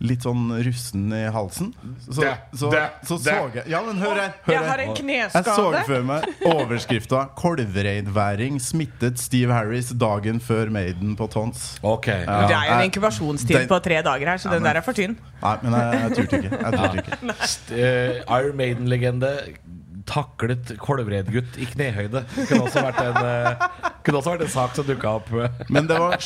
Litt 0.00 0.22
sånn 0.24 0.46
russen 0.64 1.10
i 1.12 1.26
halsen. 1.28 1.74
Så 2.08 2.22
Det, 2.22 2.30
så, 2.56 2.70
det, 2.72 2.84
så, 3.04 3.18
det. 3.20 3.34
så 3.34 3.50
jeg 3.54 3.64
Ja, 3.68 3.82
men 3.84 3.98
hør 4.00 4.14
her. 4.16 4.30
Hør 4.46 4.52
Jeg 4.54 4.62
har 4.64 4.78
her. 4.78 4.94
kneskade. 4.96 5.44
Jeg 5.44 5.54
så 5.58 5.84
for 5.86 6.02
meg 6.02 6.24
overskrifta 6.48 7.28
'Kolvreidværing 7.36 8.56
smittet 8.60 9.18
Steve 9.20 9.52
Harris 9.52 9.90
dagen 9.90 10.40
før 10.40 10.70
Maiden 10.70 11.16
på 11.16 11.28
Tons'. 11.28 11.78
Okay, 11.82 12.24
Ja. 12.24 12.40
ja. 12.40 12.46
Det 12.48 12.56
er 12.56 12.64
jo 12.70 12.78
en 12.78 12.84
inkubasjonstid 12.90 13.56
den- 13.58 13.68
på 13.68 13.78
tre 13.82 14.00
dager 14.02 14.26
her, 14.26 14.36
så 14.38 14.48
den 14.50 14.62
men- 14.62 14.72
der 14.72 14.80
er 14.80 14.82
for 14.82 14.92
tynn. 14.92 15.16
Nei, 15.42 15.56
men 15.62 15.72
jeg, 15.72 16.00
jeg 16.00 16.16
turte 16.16 16.36
ikke. 16.36 16.50
Jeg 16.50 16.72
turte 16.72 16.96
ikke. 16.96 17.34
St- 17.44 17.72
eh, 17.76 18.40
Iron 18.40 18.56
Maiden-legende 18.56 19.38
taklet 20.10 20.72
kolvredgutt 20.82 21.58
i 21.60 21.68
knehøyde. 21.70 22.24
Kunne 22.36 22.66
også 22.66 22.82
vært 22.84 23.00
en, 23.04 23.18
eh, 23.30 23.64
kunne 24.04 24.20
også 24.20 24.34
vært 24.34 24.44
en 24.46 24.52
sak 24.52 24.76
som 24.76 24.88
dukka 24.88 25.12
opp. 25.20 25.30
Men 25.70 25.86
det 25.90 25.98
var 26.00 26.16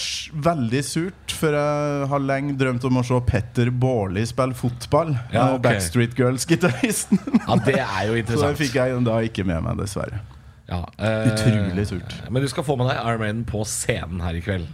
veldig 0.49 0.83
surt, 0.87 1.35
for 1.37 1.57
jeg 1.59 2.09
har 2.13 2.25
lenge 2.25 2.57
drømt 2.61 2.85
om 2.89 3.01
å 3.01 3.05
se 3.07 3.21
Petter 3.29 3.71
Baarli 3.71 4.25
spille 4.29 4.57
fotball. 4.59 5.15
Ja, 5.35 5.51
okay. 5.55 5.65
Backstreet 5.69 6.17
Girls-gitaristen. 6.19 7.21
Ja, 7.45 7.59
Det 7.65 7.77
er 7.81 8.07
jo 8.09 8.15
interessant 8.17 8.41
Så 8.41 8.55
det 8.55 8.63
fikk 8.63 8.79
jeg 8.81 9.05
da 9.05 9.19
ikke 9.27 9.45
med 9.47 9.63
meg, 9.67 9.77
dessverre. 9.83 10.23
Ja, 10.69 10.81
eh, 10.97 11.29
Utrolig 11.29 11.85
surt. 11.91 12.17
Men 12.31 12.43
du 12.43 12.49
skal 12.49 12.65
få 12.65 12.79
med 12.81 12.89
deg 12.89 13.03
Iron 13.03 13.21
Maiden 13.21 13.45
på 13.49 13.65
scenen 13.69 14.23
her 14.25 14.39
i 14.39 14.41
kveld. 14.45 14.67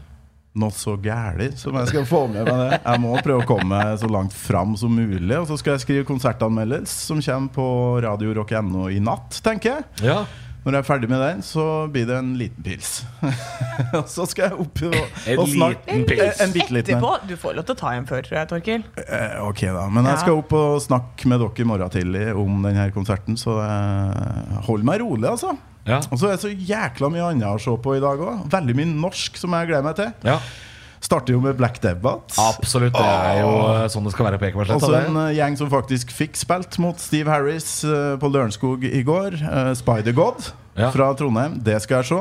Noe 0.58 0.74
så 0.74 0.96
gæli 0.98 1.52
som 1.54 1.76
jeg 1.78 1.92
skal 1.92 2.06
få 2.10 2.24
med 2.26 2.42
meg 2.42 2.56
det. 2.58 2.80
Jeg 2.82 3.00
må 3.04 3.14
prøve 3.22 3.44
å 3.44 3.46
komme 3.46 3.78
så 4.00 4.08
langt 4.10 4.34
fram 4.34 4.74
som 4.78 4.90
mulig. 4.90 5.36
Og 5.38 5.46
så 5.46 5.58
skal 5.60 5.76
jeg 5.76 5.84
skrive 5.84 6.06
konsertanmeldelse 6.08 7.06
som 7.06 7.20
kommer 7.22 7.54
på 7.54 7.66
Radio 8.02 8.32
radiorock.no 8.32 8.88
i 8.90 8.98
natt, 9.04 9.38
tenker 9.46 9.76
jeg. 9.76 10.08
Ja, 10.10 10.24
Når 10.64 10.74
jeg 10.74 10.82
er 10.82 10.88
ferdig 10.88 11.08
med 11.08 11.22
den, 11.22 11.38
så 11.46 11.64
blir 11.88 12.10
det 12.10 12.18
en 12.18 12.34
liten 12.36 12.66
pils. 12.66 12.90
og 14.00 14.10
så 14.10 14.26
skal 14.28 14.50
jeg 14.50 14.58
opp 14.66 14.82
og, 14.90 14.98
En 15.30 15.38
og 15.38 15.48
snakke 15.54 15.86
liten 15.86 16.04
pils. 16.10 16.42
En, 16.42 16.52
en. 16.58 16.76
Etterpå, 16.82 17.14
Du 17.30 17.36
får 17.40 17.56
lov 17.56 17.70
til 17.70 17.78
å 17.78 17.80
ta 17.86 17.94
en 17.94 18.10
før, 18.10 18.26
tror 18.26 18.40
jeg, 18.40 18.50
Torkil. 18.50 18.84
Eh, 19.06 19.38
ok, 19.46 19.64
da. 19.78 19.86
Men 19.94 20.10
jeg 20.10 20.24
skal 20.26 20.42
opp 20.42 20.52
og 20.58 20.82
snakke 20.82 21.30
med 21.30 21.44
dere 21.46 21.62
i 21.62 21.70
morgen 21.76 21.94
tidlig 21.94 22.26
om 22.34 22.58
denne 22.66 22.90
konserten, 22.96 23.38
så 23.38 23.60
eh, 23.62 24.62
hold 24.66 24.82
meg 24.90 25.04
rolig, 25.06 25.30
altså. 25.30 25.54
Ja, 25.90 26.00
Og 26.10 26.18
så 26.20 26.28
er 26.30 26.36
det 26.36 26.42
så 26.44 26.50
jækla 26.54 27.10
mye 27.12 27.28
annet 27.32 27.48
å 27.50 27.60
se 27.62 27.74
på 27.84 27.94
i 27.98 28.02
dag 28.02 28.18
òg. 28.24 28.42
Veldig 28.52 28.76
mye 28.80 28.90
norsk 28.94 29.38
som 29.40 29.54
jeg 29.58 29.70
gleder 29.72 29.86
meg 29.90 29.96
til. 30.00 30.12
ja. 30.30 30.38
Starter 31.00 31.32
jo 31.32 31.38
med 31.40 31.56
Black 31.56 31.78
Debate. 31.80 32.34
Absolutt. 32.36 32.92
Det 32.92 33.00
er 33.08 33.38
jo 33.40 33.48
Åh. 33.48 33.86
sånn 33.88 34.04
det 34.04 34.10
skal 34.12 34.26
være 34.26 34.38
på 34.42 34.50
Og 34.60 34.82
så 34.84 34.90
en 34.98 35.16
eh, 35.16 35.30
gjeng 35.38 35.54
som 35.56 35.70
faktisk 35.72 36.10
fikk 36.12 36.36
spilt 36.36 36.76
mot 36.78 37.00
Steve 37.00 37.32
Harris 37.32 37.70
eh, 37.88 38.18
på 38.20 38.28
Lørenskog 38.28 38.84
i 38.84 39.00
går. 39.02 39.38
eh, 39.40 39.70
Spider-God 39.80 40.50
Ja. 40.76 40.90
fra 40.92 41.14
Trondheim. 41.16 41.56
Det 41.64 41.80
skal 41.80 42.02
jeg 42.02 42.10
se. 42.12 42.20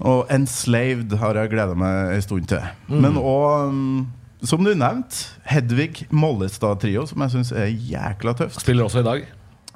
Og 0.00 0.24
Enslaved 0.32 1.12
har 1.20 1.34
jeg 1.34 1.50
gleda 1.52 1.74
meg 1.76 2.14
en 2.16 2.22
stund 2.24 2.48
til. 2.48 2.64
Mm. 2.88 3.00
Men 3.04 3.20
òg, 3.20 4.46
som 4.48 4.64
du 4.64 4.72
nevnte, 4.72 5.26
Hedvig 5.44 6.06
Mollestad-trio, 6.10 7.04
som 7.06 7.20
jeg 7.26 7.30
syns 7.36 7.52
er 7.52 7.68
jækla 7.68 8.34
tøft. 8.40 8.60
Spiller 8.64 8.88
også 8.88 9.00
i 9.04 9.08
dag. 9.10 9.26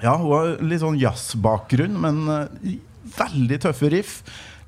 Ja, 0.03 0.17
hun 0.17 0.33
har 0.33 0.57
litt 0.65 0.81
sånn 0.81 0.97
jazzbakgrunn, 0.99 2.01
men 2.01 2.25
veldig 3.19 3.59
tøffe 3.67 3.91
riff. 3.93 4.17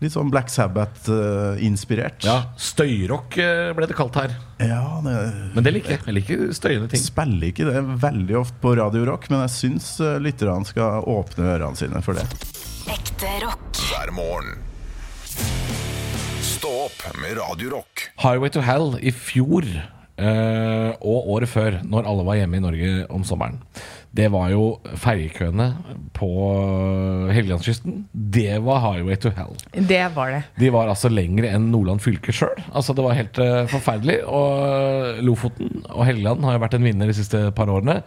Litt 0.03 0.13
sånn 0.13 0.29
Black 0.33 0.51
Sabbath-inspirert. 0.53 2.25
Ja, 2.27 2.51
Støyrock 2.61 3.39
eh, 3.41 3.71
ble 3.79 3.87
det 3.89 3.97
kalt 3.97 4.17
her. 4.19 4.35
ja, 4.61 4.83
det 5.05 5.15
Men 5.55 5.65
det 5.65 5.73
liker 5.77 5.95
jeg. 5.95 6.03
Jeg 6.09 6.17
liker 6.19 6.43
støyende 6.57 6.91
ting. 6.93 7.01
spiller 7.01 7.49
ikke 7.53 7.69
det 7.71 7.81
veldig 8.03 8.37
ofte 8.43 8.59
på 8.61 8.75
Radio 8.81 9.07
Rock, 9.09 9.31
men 9.33 9.45
jeg 9.47 9.55
syns 9.55 9.89
eh, 10.05 10.19
lytterne 10.21 10.67
skal 10.69 11.07
åpne 11.09 11.55
ørene 11.55 11.79
sine 11.79 12.03
for 12.05 12.19
det. 12.19 12.27
Ekte 12.93 13.31
rock. 13.47 13.81
hver 13.89 14.13
morgen. 14.13 14.59
Stå 16.45 16.71
opp 16.87 17.01
med 17.23 17.39
Radio 17.39 17.71
Rock. 17.79 18.09
Highway 18.23 18.51
to 18.53 18.63
Hell 18.65 18.95
i 19.01 19.13
fjor 19.15 19.65
eh, 19.69 20.91
og 21.01 21.29
året 21.37 21.51
før, 21.51 21.81
når 21.85 22.09
alle 22.11 22.27
var 22.29 22.39
hjemme 22.41 22.61
i 22.61 22.65
Norge 22.65 22.93
om 23.15 23.25
sommeren, 23.27 23.61
det 24.15 24.29
var 24.31 24.51
jo 24.53 24.63
ferjekøene 25.01 25.67
på 26.15 26.29
Helgelandskysten. 27.35 28.05
Det 28.13 28.61
var 28.63 28.83
Highway 28.85 29.19
to 29.19 29.33
Hell. 29.35 29.57
Det 29.75 30.03
var 30.15 30.31
det. 30.31 30.43
De 30.61 30.71
var 30.75 30.91
altså 30.93 31.11
lengre 31.11 31.51
enn 31.51 31.67
Nordland 31.73 32.03
fylke 32.05 32.35
sjøl. 32.35 32.55
Altså, 32.71 32.95
det 32.95 33.03
var 33.07 33.19
helt 33.19 33.41
eh, 33.43 33.65
forferdelig. 33.73 34.21
Og 34.31 35.23
Lofoten 35.27 35.83
og 35.89 36.05
Helgeland 36.07 36.47
har 36.47 36.55
jo 36.55 36.63
vært 36.63 36.79
en 36.79 36.87
vinner 36.87 37.11
de 37.11 37.17
siste 37.19 37.41
par 37.59 37.73
årene. 37.75 37.99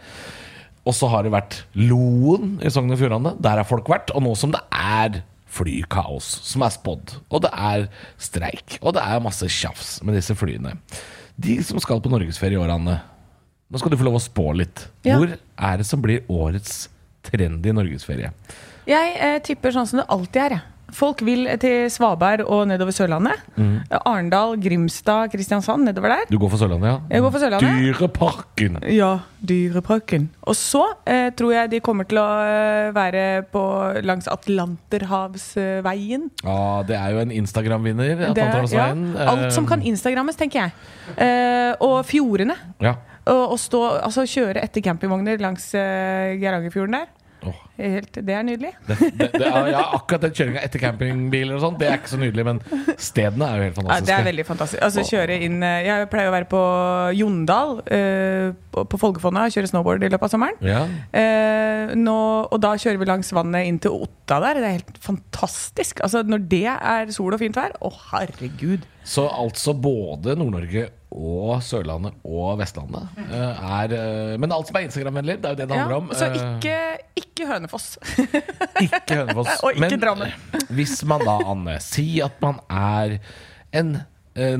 Og 0.88 0.96
så 0.96 1.10
har 1.12 1.26
det 1.26 1.34
vært 1.34 1.60
Loen 1.76 2.56
i 2.64 2.72
Sogn 2.72 2.94
og 2.94 3.00
Fjordane. 3.02 3.34
Der 3.44 3.60
har 3.60 3.68
folk 3.68 3.92
vært. 3.92 4.14
Og 4.16 4.24
nå 4.24 4.32
som 4.38 4.54
det 4.54 4.64
er 4.72 5.20
flykaos 5.52 6.26
som 6.44 6.64
er 6.64 6.72
spådd, 6.74 7.14
og 7.32 7.44
det 7.44 7.52
er 7.52 7.86
streik, 8.20 8.78
og 8.82 8.94
det 8.96 9.04
er 9.04 9.22
masse 9.24 9.48
tjafs 9.48 9.94
med 10.04 10.18
disse 10.18 10.36
flyene 10.36 10.74
De 11.40 11.54
som 11.64 11.80
skal 11.80 12.02
på 12.04 12.12
norgesferie 12.12 12.58
i 12.58 12.60
år, 12.60 12.74
Anne, 12.74 12.98
nå 13.70 13.78
skal 13.82 13.90
du 13.92 13.98
få 14.00 14.04
lov 14.08 14.16
å 14.16 14.22
spå 14.24 14.46
litt. 14.56 14.86
Ja. 15.04 15.18
Hvor 15.20 15.34
er 15.36 15.76
det 15.82 15.86
som 15.86 16.00
blir 16.04 16.22
årets 16.32 16.88
trendy 17.28 17.72
norgesferie? 17.76 18.30
Jeg 18.88 19.14
eh, 19.20 19.38
tipper 19.44 19.74
sånn 19.76 19.86
som 19.90 19.98
det 20.00 20.06
alltid 20.08 20.42
er. 20.48 20.60
folk 20.96 21.20
vil 21.20 21.44
til 21.60 21.90
Svaberg 21.92 22.46
og 22.48 22.62
nedover 22.70 22.94
Sørlandet. 22.96 23.36
Arendal, 24.08 24.54
Grimstad, 24.56 25.28
Kristiansand, 25.34 25.84
nedover 25.84 26.08
der. 26.14 26.22
Du 26.32 26.38
går 26.40 26.48
for 26.48 26.56
Sørlandet, 26.62 26.88
ja? 26.88 26.94
Jeg 27.12 27.20
går 27.26 27.34
for 27.34 27.42
Sørlandet. 27.44 27.76
Dyreparken. 27.84 28.78
Ja, 28.96 29.10
Dyreparken. 29.44 30.30
Og 30.48 30.56
så 30.56 30.80
eh, 31.04 31.28
tror 31.36 31.52
jeg 31.52 31.70
de 31.74 31.82
kommer 31.84 32.08
til 32.08 32.16
å 32.22 32.24
eh, 32.40 32.88
være 32.96 33.26
på 33.52 33.60
langs 34.08 34.24
Atlanterhavsveien. 34.32 36.30
Ja, 36.44 36.56
det 36.88 36.96
er 36.96 37.12
jo 37.14 37.20
en 37.26 37.32
Instagram-vinner. 37.42 38.14
Er- 38.16 38.30
Atlanterhavsveien. 38.30 39.04
ja, 39.14 39.28
alt 39.34 39.52
som 39.52 39.66
kan 39.68 39.82
instagrammes, 39.82 40.36
tenker 40.40 40.58
jeg. 40.64 40.72
Eh, 41.16 41.74
og 41.84 42.00
fjordene. 42.08 42.56
Ja. 42.80 42.96
Og, 43.28 43.44
og 43.54 43.58
stå, 43.60 43.84
altså 44.00 44.24
kjøre 44.28 44.62
etter 44.64 44.84
campingvogner 44.84 45.40
langs 45.42 45.70
uh, 45.76 46.34
Geirangerfjorden 46.40 46.98
der. 47.00 47.14
Oh. 47.46 47.54
Helt, 47.78 48.16
det 48.26 48.34
er 48.34 48.42
nydelig. 48.42 48.72
Det, 48.88 48.96
det, 49.14 49.26
det, 49.38 49.46
er- 49.46 49.68
ja, 49.70 49.82
akkurat 49.94 50.24
den 50.24 50.32
kjøringa 50.34 50.62
etter 50.66 50.80
campingbiler 50.82 51.54
og 51.54 51.60
sånn, 51.62 51.76
det 51.78 51.86
er 51.86 52.00
ikke 52.00 52.10
så 52.10 52.18
nydelig, 52.18 52.44
men 52.48 52.58
stedene 52.98 53.46
er 53.46 53.60
jo 53.60 53.66
helt 53.68 53.76
Ja, 53.76 53.76
fantastiske. 53.78 54.08
det 54.08 54.16
er 54.16 54.26
veldig 54.26 54.46
fantastisk. 54.48 54.82
Altså 54.88 55.04
kjøre 55.06 55.36
inn 55.46 55.62
eh, 55.62 55.76
Jeg 55.86 56.08
pleier 56.10 56.32
å 56.32 56.34
være 56.34 56.48
på 56.50 56.62
Jondal, 57.14 57.76
eh, 57.94 58.48
på, 58.74 58.98
Folgefonna, 58.98 59.46
kjøre 59.54 59.70
snowboard 59.70 60.02
i 60.02 60.10
løpet 60.10 60.26
av 60.26 60.34
sommeren. 60.34 60.58
Ja. 60.66 60.82
Eh, 61.14 61.94
nå, 61.94 62.18
og 62.50 62.58
da 62.66 62.74
kjører 62.74 62.98
vi 63.04 63.10
langs 63.12 63.30
vannet 63.38 63.70
inn 63.70 63.78
til 63.86 63.94
Otta 64.08 64.40
der. 64.42 64.58
Det 64.58 64.66
er 64.72 64.78
helt 64.80 64.98
fantastisk. 65.06 66.02
Altså 66.02 66.24
Når 66.26 66.42
det 66.50 66.64
er 66.74 67.14
sol 67.14 67.38
og 67.38 67.44
fint 67.46 67.54
vær, 67.62 67.78
å 67.86 67.94
herregud. 68.10 68.90
Så 69.06 69.30
altså 69.30 69.78
både 69.78 70.34
Nord-Norge 70.42 70.88
og 71.10 71.62
Sørlandet 71.64 72.12
og 72.28 72.58
Vestlandet 72.60 73.20
eh, 73.32 73.62
er 73.78 73.94
eh, 73.96 74.34
Men 74.40 74.52
alt 74.52 74.68
som 74.68 74.76
er 74.76 74.84
Instagram-vennlig, 74.88 75.38
det 75.40 75.48
er 75.48 75.54
jo 75.54 75.60
det 75.62 75.68
det 75.70 75.76
Ja, 75.78 75.86
handler 75.86 75.96
om. 76.02 76.10
så 76.12 76.28
Eh, 76.28 76.36
ikke, 76.36 76.76
ikke 77.22 77.46
Hønefoss. 77.48 77.86
Ikke 78.84 79.16
Hønefoss. 79.22 79.54
Og 79.64 79.72
ikke 79.72 79.80
Men 79.86 80.00
Drammen. 80.04 80.32
hvis 80.76 80.98
man 81.08 81.24
da, 81.24 81.38
Anne, 81.48 81.78
sier 81.80 82.28
at 82.28 82.36
man 82.44 82.60
er 82.68 83.18
en 83.72 83.94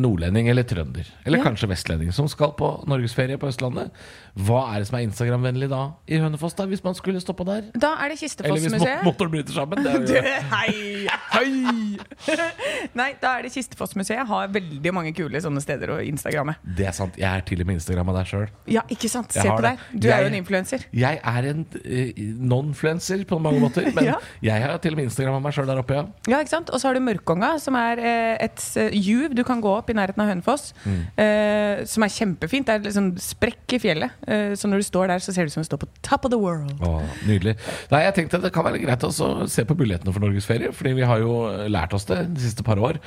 nordlending 0.00 0.48
eller 0.50 0.64
trønder, 0.68 1.06
eller 1.24 1.38
Ja. 1.38 1.44
kanskje 1.44 1.68
vestlending, 1.70 2.12
som 2.14 2.28
skal 2.28 2.52
på 2.58 2.70
norgesferie 2.88 3.38
på 3.38 3.48
Østlandet, 3.50 3.90
hva 4.38 4.60
er 4.74 4.80
det 4.82 4.88
som 4.88 4.98
er 4.98 5.06
Instagram-vennlig 5.06 5.68
da 5.70 5.82
i 6.06 6.18
Hønefoss, 6.22 6.54
da, 6.58 6.66
hvis 6.70 6.82
man 6.84 6.94
skulle 6.94 7.20
stoppa 7.22 7.44
der? 7.48 7.62
Da 7.74 7.94
er 8.04 8.08
det 8.14 8.22
Eller 8.44 8.60
hvis 8.60 8.78
mo 8.78 9.10
motoren 9.10 9.30
bryter 9.32 9.52
sammen? 9.56 9.82
Det 9.82 10.18
er 10.22 10.42
hei, 10.54 11.06
hei! 11.32 11.98
Nei, 12.98 13.08
da 13.20 13.34
er 13.38 13.46
det 13.46 13.52
Kistefossmuseet. 13.54 14.26
Har 14.28 14.48
veldig 14.54 14.92
mange 14.94 15.12
kule 15.16 15.40
sånne 15.42 15.60
steder 15.62 15.92
å 15.94 15.98
instagramme. 16.04 16.56
det 16.76 16.86
er 16.90 16.92
sant. 16.96 17.16
Jeg 17.18 17.28
er 17.28 17.44
til 17.46 17.62
og 17.62 17.66
med 17.70 17.78
instagramma 17.80 18.14
der 18.18 18.28
sjøl. 18.30 18.46
Ja, 18.70 18.82
ikke 18.92 19.10
sant? 19.12 19.32
Se 19.34 19.44
på 19.48 19.60
deg. 19.64 19.78
Du 19.94 20.08
er 20.10 20.24
jo 20.24 20.30
en 20.32 20.38
influenser. 20.38 20.84
Jeg 20.96 21.20
er 21.22 21.48
en 21.52 21.64
uh, 21.74 22.22
non-fluencer 22.52 23.24
på 23.28 23.38
mange 23.42 23.60
måter, 23.62 23.90
men 23.96 24.08
Ja. 24.12 24.16
jeg 24.44 24.62
har 24.64 24.78
til 24.82 24.94
og 24.96 25.00
med 25.02 25.10
instagramma 25.10 25.42
meg 25.44 25.56
sjøl 25.56 25.68
der 25.70 25.82
oppe, 25.82 25.98
ja. 25.98 26.06
Ja, 26.30 26.40
ikke 26.44 26.54
sant? 26.54 26.70
Og 26.74 26.80
så 26.80 26.88
har 26.90 26.98
du 26.98 27.02
Mørkonga, 27.04 27.54
som 27.62 27.76
er 27.78 28.02
uh, 28.02 28.34
et 28.44 28.62
eh, 28.80 28.94
juv 28.98 29.34
du 29.36 29.42
kan 29.46 29.60
gå 29.64 29.67
opp 29.76 29.90
i 29.92 29.96
nærheten 29.96 30.22
av 30.24 30.30
Hønefoss. 30.30 30.72
Mm. 30.84 31.00
Eh, 31.24 31.84
som 31.88 32.04
er 32.06 32.12
kjempefint. 32.14 32.66
Det 32.68 32.74
er 32.74 32.84
liksom 32.88 33.10
sprekk 33.22 33.76
i 33.76 33.80
fjellet. 33.82 34.10
Eh, 34.26 34.52
så 34.58 34.70
når 34.70 34.82
du 34.82 34.88
står 34.88 35.12
der, 35.12 35.24
så 35.24 35.34
ser 35.34 35.44
det 35.46 35.52
ut 35.52 35.56
som 35.58 35.64
du 35.66 35.68
står 35.70 35.82
på 35.84 35.90
top 36.02 36.24
of 36.28 36.32
the 36.34 36.40
world. 36.40 36.72
Åh, 36.80 37.02
nydelig. 37.28 37.56
Nei, 37.92 38.04
jeg 38.06 38.16
tenkte 38.18 38.40
det 38.42 38.52
kan 38.54 38.66
være 38.66 38.80
greit 38.82 39.04
å 39.04 39.12
se 39.12 39.64
på 39.68 39.76
mulighetene 39.78 40.14
for 40.14 40.24
norgesferie, 40.24 40.72
fordi 40.72 40.94
vi 40.98 41.08
har 41.08 41.20
jo 41.24 41.42
lært 41.68 41.94
oss 41.96 42.08
det 42.08 42.24
de 42.34 42.46
siste 42.48 42.64
par 42.66 42.80
år. 42.80 43.00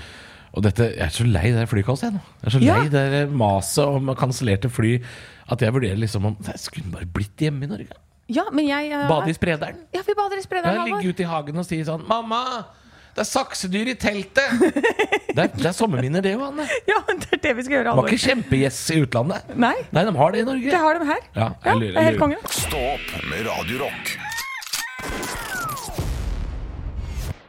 Og 0.52 0.63
dette, 0.65 0.84
Jeg 0.84 1.00
er 1.06 1.13
så 1.15 1.24
lei 1.24 1.52
det 1.56 1.67
flykaoset 1.71 2.10
jeg 2.10 2.13
nå. 2.17 2.21
Jeg 2.41 2.47
er 2.47 2.56
så 2.58 2.62
Ja. 2.65 2.78
lei 2.78 2.89
det 2.89 3.32
maset 3.32 3.86
om 3.88 4.08
kansellerte 4.15 4.69
fly 4.69 5.02
at 5.50 5.60
jeg 5.62 5.71
vurderer 5.71 5.97
liksom 5.97 6.26
om 6.26 6.38
Jeg 6.45 6.60
Skulle 6.60 6.91
bare 6.91 7.06
blitt 7.06 7.38
hjemme 7.38 7.63
i 7.63 7.67
Norge? 7.67 7.95
Ja, 8.32 8.43
men 8.52 8.67
jeg 8.67 8.91
uh, 8.91 9.08
Bade 9.08 9.30
i 9.30 9.34
sprederen? 9.36 9.80
Ja, 9.93 10.02
vi 10.08 10.13
bader 10.15 10.38
i 10.39 10.43
sprederen. 10.43 10.76
Ja, 10.76 10.84
ligge 10.88 11.12
ute 11.12 11.24
i 11.24 11.28
hagen 11.28 11.58
og 11.58 11.65
si 11.67 11.82
sånn 11.84 12.06
Mamma! 12.08 12.65
Det 13.12 13.21
er 13.26 13.28
saksedyr 13.28 13.89
i 13.91 13.95
teltet! 14.00 14.47
Det 15.32 15.39
er, 15.45 15.47
det 15.56 15.63
er 15.69 15.71
sommerminner, 15.76 16.19
det 16.24 16.34
jo, 16.34 16.41
Anne. 16.43 16.65
Ja, 16.89 16.97
det 17.08 17.30
er 17.38 17.39
det 17.45 17.52
vi 17.56 17.63
skal 17.63 17.78
gjøre, 17.78 17.91
Det 17.93 18.02
var 18.02 18.10
ikke 18.12 18.26
kjempegjess 18.26 18.80
i 18.91 18.97
utlandet. 19.06 19.54
Nei, 19.56 19.78
Nei, 19.95 20.04
de 20.10 20.13
har 20.19 20.34
det 20.36 20.41
i 20.41 20.47
Norge. 20.50 20.74
det 20.74 20.82
har 20.84 21.00
de 21.00 21.08
her. 21.08 21.21
Ja, 21.38 21.47
jeg 21.63 21.78
lurer- 21.80 21.93
det 21.95 22.02
er 22.02 22.08
helt 22.10 22.17
jeg 22.17 22.24
konge. 22.26 22.41
Stå 22.52 22.82
opp 22.97 23.13
med 23.32 23.47
Radio 23.47 23.80
Rock. 23.86 24.12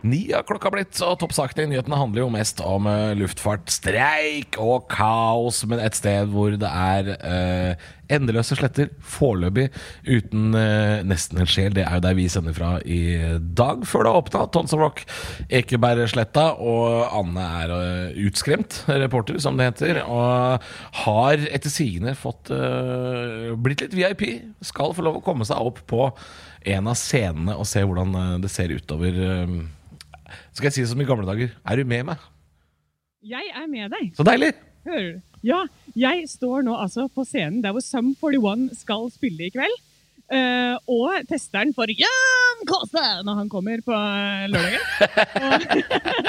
Ni 0.03 0.19
har 0.33 0.43
klokka 0.43 0.71
blitt, 0.75 0.99
og 1.07 1.15
toppsakene 1.21 1.63
i 1.69 1.71
nyhetene 1.77 1.99
handler 1.99 2.25
jo 2.25 2.31
mest 2.35 2.59
om 2.67 2.89
eh, 2.91 3.13
luftfart, 3.21 3.69
streik 3.71 4.57
og 4.63 4.89
kaos, 4.91 5.61
men 5.71 5.79
et 5.83 5.95
sted 5.95 6.27
hvor 6.33 6.57
det 6.59 6.71
er 6.71 7.11
eh, 7.19 7.85
endeløse 8.13 8.57
sletter, 8.59 8.91
foreløpig 9.01 9.69
uten 10.07 10.57
eh, 10.59 11.03
nesten 11.07 11.41
en 11.43 11.51
sjel. 11.51 11.75
Det 11.77 11.85
er 11.87 11.99
jo 11.99 12.05
der 12.05 12.17
vi 12.19 12.29
sender 12.33 12.57
fra 12.57 12.75
i 12.85 13.01
dag, 13.41 13.87
før 13.89 14.07
det 14.07 14.15
åpna. 14.21 14.45
Tons 14.53 14.75
of 14.77 14.83
Rock, 14.83 15.05
Ekebergsletta, 15.49 16.47
og 16.61 17.09
Anne 17.19 17.49
er 17.63 17.75
uh, 17.75 18.23
utskremt 18.27 18.83
reporter, 18.89 19.39
som 19.43 19.59
det 19.59 19.71
heter, 19.73 20.03
og 20.05 20.65
har 21.05 21.47
etter 21.51 21.73
sigende 21.73 22.17
fått 22.19 22.53
uh, 22.55 23.53
blitt 23.59 23.85
litt 23.85 23.97
VIP. 23.97 24.27
Skal 24.65 24.95
få 24.97 25.05
lov 25.07 25.21
å 25.21 25.25
komme 25.25 25.47
seg 25.49 25.61
opp 25.63 25.83
på 25.91 26.09
en 26.73 26.91
av 26.91 26.99
scenene 26.99 27.57
og 27.59 27.67
se 27.69 27.83
hvordan 27.83 28.15
eh, 28.19 28.35
det 28.45 28.51
ser 28.53 28.75
utover. 28.75 29.19
Uh, 29.19 30.37
skal 30.55 30.69
jeg 30.69 30.77
si 30.77 30.85
det 30.85 30.93
som 30.93 31.03
i 31.03 31.09
gamle 31.09 31.27
dager? 31.29 31.53
Er 31.67 31.81
du 31.81 31.89
med 31.89 32.07
meg? 32.13 32.31
Jeg 33.23 33.53
er 33.55 33.69
med 33.71 33.93
deg. 33.95 34.15
Så 34.19 34.27
deilig! 34.27 34.55
Hører 34.87 35.13
du? 35.13 35.32
Ja, 35.47 35.65
jeg 35.99 36.27
står 36.31 36.67
nå 36.67 36.77
altså 36.79 37.09
på 37.11 37.25
scenen 37.27 37.63
der 37.65 37.75
hvor 37.75 37.83
Sum 37.85 38.13
41 38.15 38.69
skal 38.79 39.09
spille 39.15 39.49
i 39.49 39.55
kveld. 39.55 39.81
Uh, 40.33 40.79
og 40.89 41.27
testeren 41.29 41.75
for 41.77 41.91
Jan 41.93 42.61
Kåse 42.65 43.03
når 43.27 43.35
han 43.37 43.49
kommer 43.53 43.83
på 43.85 43.93
eh, 43.93 44.47
lørdagen. 44.49 44.85
Og, 45.45 45.67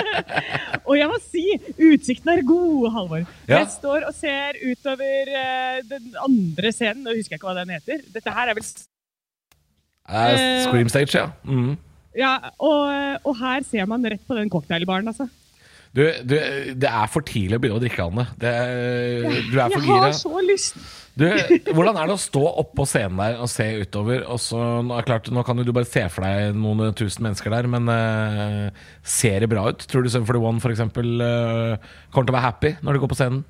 og 0.89 0.97
jeg 0.99 1.08
må 1.08 1.19
si, 1.23 1.43
utsikten 1.78 2.34
er 2.34 2.41
god, 2.43 2.89
Halvor. 2.97 3.21
Ja. 3.47 3.62
Jeg 3.62 3.69
står 3.78 4.10
og 4.10 4.17
ser 4.17 4.60
utover 4.65 5.32
uh, 5.32 5.78
den 5.88 6.10
andre 6.19 6.73
scenen. 6.76 7.06
Nå 7.06 7.15
husker 7.15 7.38
jeg 7.38 7.39
ikke 7.39 7.54
hva 7.54 7.62
den 7.62 7.78
heter. 7.78 8.04
Dette 8.12 8.36
her 8.36 8.52
er 8.52 8.60
vel 8.60 8.67
Eh, 10.10 10.67
Scream 10.67 10.89
Stage, 10.89 11.15
ja. 11.15 11.30
Mm. 11.47 11.78
Ja, 12.17 12.34
og, 12.60 12.91
og 13.23 13.38
her 13.39 13.63
ser 13.63 13.88
man 13.89 14.04
rett 14.06 14.21
på 14.28 14.36
den 14.38 14.52
cocktailbaren, 14.52 15.08
altså. 15.08 15.30
Du, 15.94 16.02
du, 16.26 16.36
det 16.74 16.90
er 16.90 17.10
for 17.14 17.22
tidlig 17.26 17.60
å 17.60 17.62
begynne 17.62 17.78
å 17.78 17.84
drikke, 17.84 18.06
Anne. 18.10 18.26
Det, 18.42 18.52
du 19.52 19.58
er 19.62 19.70
for 19.70 19.78
Jeg 19.78 19.86
gira. 19.86 20.00
har 20.08 20.16
så 20.18 20.42
lyst. 20.42 20.80
Du, 21.14 21.28
hvordan 21.70 22.00
er 22.02 22.10
det 22.10 22.16
å 22.16 22.22
stå 22.22 22.42
oppå 22.64 22.88
scenen 22.90 23.20
der 23.22 23.36
og 23.44 23.50
se 23.54 23.68
utover? 23.84 24.24
Og 24.34 24.42
så, 24.42 24.58
klart, 25.06 25.30
nå 25.30 25.44
kan 25.46 25.62
du 25.62 25.70
bare 25.70 25.86
se 25.86 26.08
for 26.10 26.26
deg 26.26 26.58
noen 26.58 26.96
tusen 26.98 27.28
mennesker 27.28 27.54
der, 27.54 27.70
men 27.70 27.86
uh, 27.86 28.86
ser 29.06 29.46
det 29.46 29.52
bra 29.54 29.68
ut? 29.70 29.86
Tror 29.86 30.02
du 30.02 30.10
41 30.10 30.64
for 30.64 30.74
eksempel 30.74 31.12
Uh, 31.24 31.78
kommer 32.10 32.26
til 32.26 32.34
å 32.34 32.38
være 32.40 32.48
happy 32.48 32.72
når 32.82 32.96
de 32.96 33.02
går 33.04 33.12
på 33.12 33.18
scenen? 33.20 33.44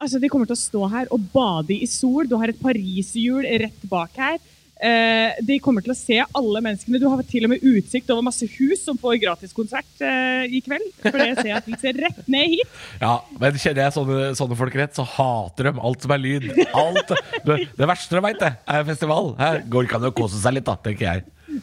Altså, 0.00 0.18
De 0.18 0.28
kommer 0.32 0.48
til 0.48 0.56
å 0.56 0.60
stå 0.64 0.86
her 0.90 1.10
og 1.14 1.30
bade 1.32 1.76
i 1.76 1.86
sol. 1.88 2.26
Du 2.26 2.34
har 2.40 2.50
et 2.50 2.58
pariserhjul 2.60 3.46
rett 3.62 3.86
bak 3.90 4.16
her. 4.18 4.40
Eh, 4.80 5.36
de 5.44 5.58
kommer 5.60 5.84
til 5.84 5.92
å 5.92 5.98
se 5.98 6.16
alle 6.24 6.62
menneskene. 6.64 7.00
Du 7.02 7.04
har 7.10 7.20
til 7.28 7.44
og 7.44 7.52
med 7.52 7.64
utsikt 7.68 8.08
over 8.12 8.24
masse 8.24 8.46
hus 8.54 8.84
som 8.86 8.96
får 9.00 9.18
gratiskonsert 9.26 10.04
eh, 10.06 10.46
i 10.48 10.62
kveld. 10.64 10.86
For 11.02 11.18
det 11.20 11.34
ser 11.36 11.50
jeg 11.50 11.58
at 11.58 11.68
de 11.68 11.76
ser 11.82 12.00
rett 12.00 12.22
ned 12.32 12.54
hit. 12.54 12.78
Ja, 13.02 13.18
men 13.42 13.58
kjenner 13.60 13.84
jeg 13.84 13.96
sånne, 13.98 14.30
sånne 14.38 14.56
folk 14.56 14.78
rett, 14.80 14.96
så 14.96 15.04
hater 15.04 15.68
de 15.68 15.74
alt 15.76 16.06
som 16.06 16.16
er 16.16 16.22
lyd. 16.22 16.48
Alt, 16.80 17.12
det, 17.44 17.58
det 17.76 17.90
verste 17.90 18.16
de 18.16 18.24
veit, 18.24 18.46
er 18.48 18.88
festival. 18.88 19.34
Her 19.40 19.60
går 19.68 19.86
ikke 19.86 20.00
an 20.00 20.08
å 20.08 20.14
kose 20.16 20.40
seg 20.40 20.56
litt, 20.56 20.68
da, 20.68 20.78
tenker 20.80 21.08
jeg. 21.10 21.60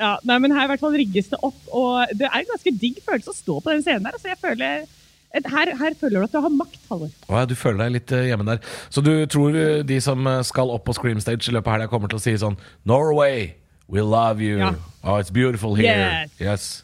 Ja, 0.00 0.14
nei, 0.24 0.38
men 0.40 0.54
Her 0.54 0.68
i 0.68 0.70
hvert 0.70 0.82
fall 0.82 0.96
rigges 0.96 1.28
det 1.32 1.42
opp, 1.44 1.58
og 1.76 2.14
det 2.16 2.28
er 2.28 2.38
en 2.38 2.48
ganske 2.54 2.72
digg 2.80 3.02
følelse 3.04 3.34
å 3.34 3.36
stå 3.36 3.58
på 3.60 3.74
den 3.74 3.82
scenen 3.84 4.06
der. 4.06 4.16
Altså, 4.16 4.30
jeg 4.30 4.40
føler, 4.40 4.86
her, 5.34 5.76
her 5.78 5.94
føler 6.00 6.18
du 6.18 6.24
at 6.24 6.32
du 6.32 6.40
har 6.40 6.48
makt, 6.48 6.80
Halvor. 6.88 7.10
Ja, 7.28 7.44
du 7.46 7.54
føler 7.54 7.84
deg 7.84 7.96
litt 7.98 8.12
eh, 8.12 8.26
hjemme 8.30 8.46
der. 8.48 8.58
Så 8.90 9.02
du 9.04 9.12
tror 9.30 9.54
eh, 9.54 9.80
de 9.86 10.00
som 10.02 10.26
eh, 10.26 10.42
skal 10.46 10.70
opp 10.74 10.88
på 10.88 10.96
Scream 10.96 11.20
Stage 11.22 11.48
i 11.48 11.54
løpet 11.54 11.70
av 11.70 11.78
helga, 11.78 11.90
kommer 11.92 12.10
til 12.10 12.18
å 12.18 12.24
si 12.24 12.36
sånn 12.40 12.58
Norway, 12.84 13.52
we 13.88 14.02
love 14.02 14.42
you. 14.42 14.58
Ja. 14.58 14.74
Oh, 15.04 15.18
it's 15.22 15.30
beautiful 15.30 15.74
here. 15.78 16.26
Yes. 16.38 16.38
Yes. 16.40 16.82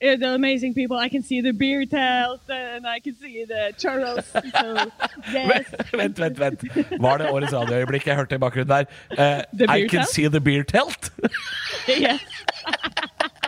The 0.00 0.34
amazing 0.34 0.72
people. 0.72 0.96
I 0.96 1.10
can 1.10 1.22
see 1.22 1.42
the 1.42 1.52
beer 1.52 1.84
telt, 1.84 2.40
and 2.48 2.86
I 2.86 3.00
can 3.00 3.14
see 3.14 3.44
the 3.44 3.74
churros. 3.76 4.24
So, 4.32 4.88
yes. 5.30 5.66
vent, 5.92 6.18
vent, 6.18 6.38
vent. 6.38 6.62
Var 6.98 7.18
det 7.18 7.28
årets 7.28 7.52
radioøyeblikk 7.52 8.06
jeg 8.08 8.16
hørte 8.16 8.34
i 8.34 8.40
bakgrunnen 8.40 8.70
der? 8.72 8.88
Uh, 9.12 9.42
I 9.68 9.86
can 9.86 10.00
telt? 10.00 10.08
see 10.08 10.26
the 10.28 10.40
beer 10.40 10.64
telt. 10.64 11.12
yes. 11.88 12.20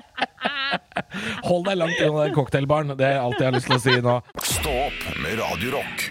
Hold 1.48 1.66
deg 1.68 1.78
langt 1.81 2.00
unna 2.07 2.26
den 2.26 2.35
cocktailbaren. 2.37 2.94
Det 2.98 3.09
er 3.09 3.20
alt 3.22 3.38
jeg 3.40 3.50
har 3.50 3.57
lyst 3.57 3.70
til 3.70 3.78
å 3.78 3.83
si 3.83 3.96
nå. 4.05 4.18
Stå 4.42 4.76
opp 4.88 5.09
med 5.22 5.38
Radio 5.40 5.78
Rock. 5.78 6.09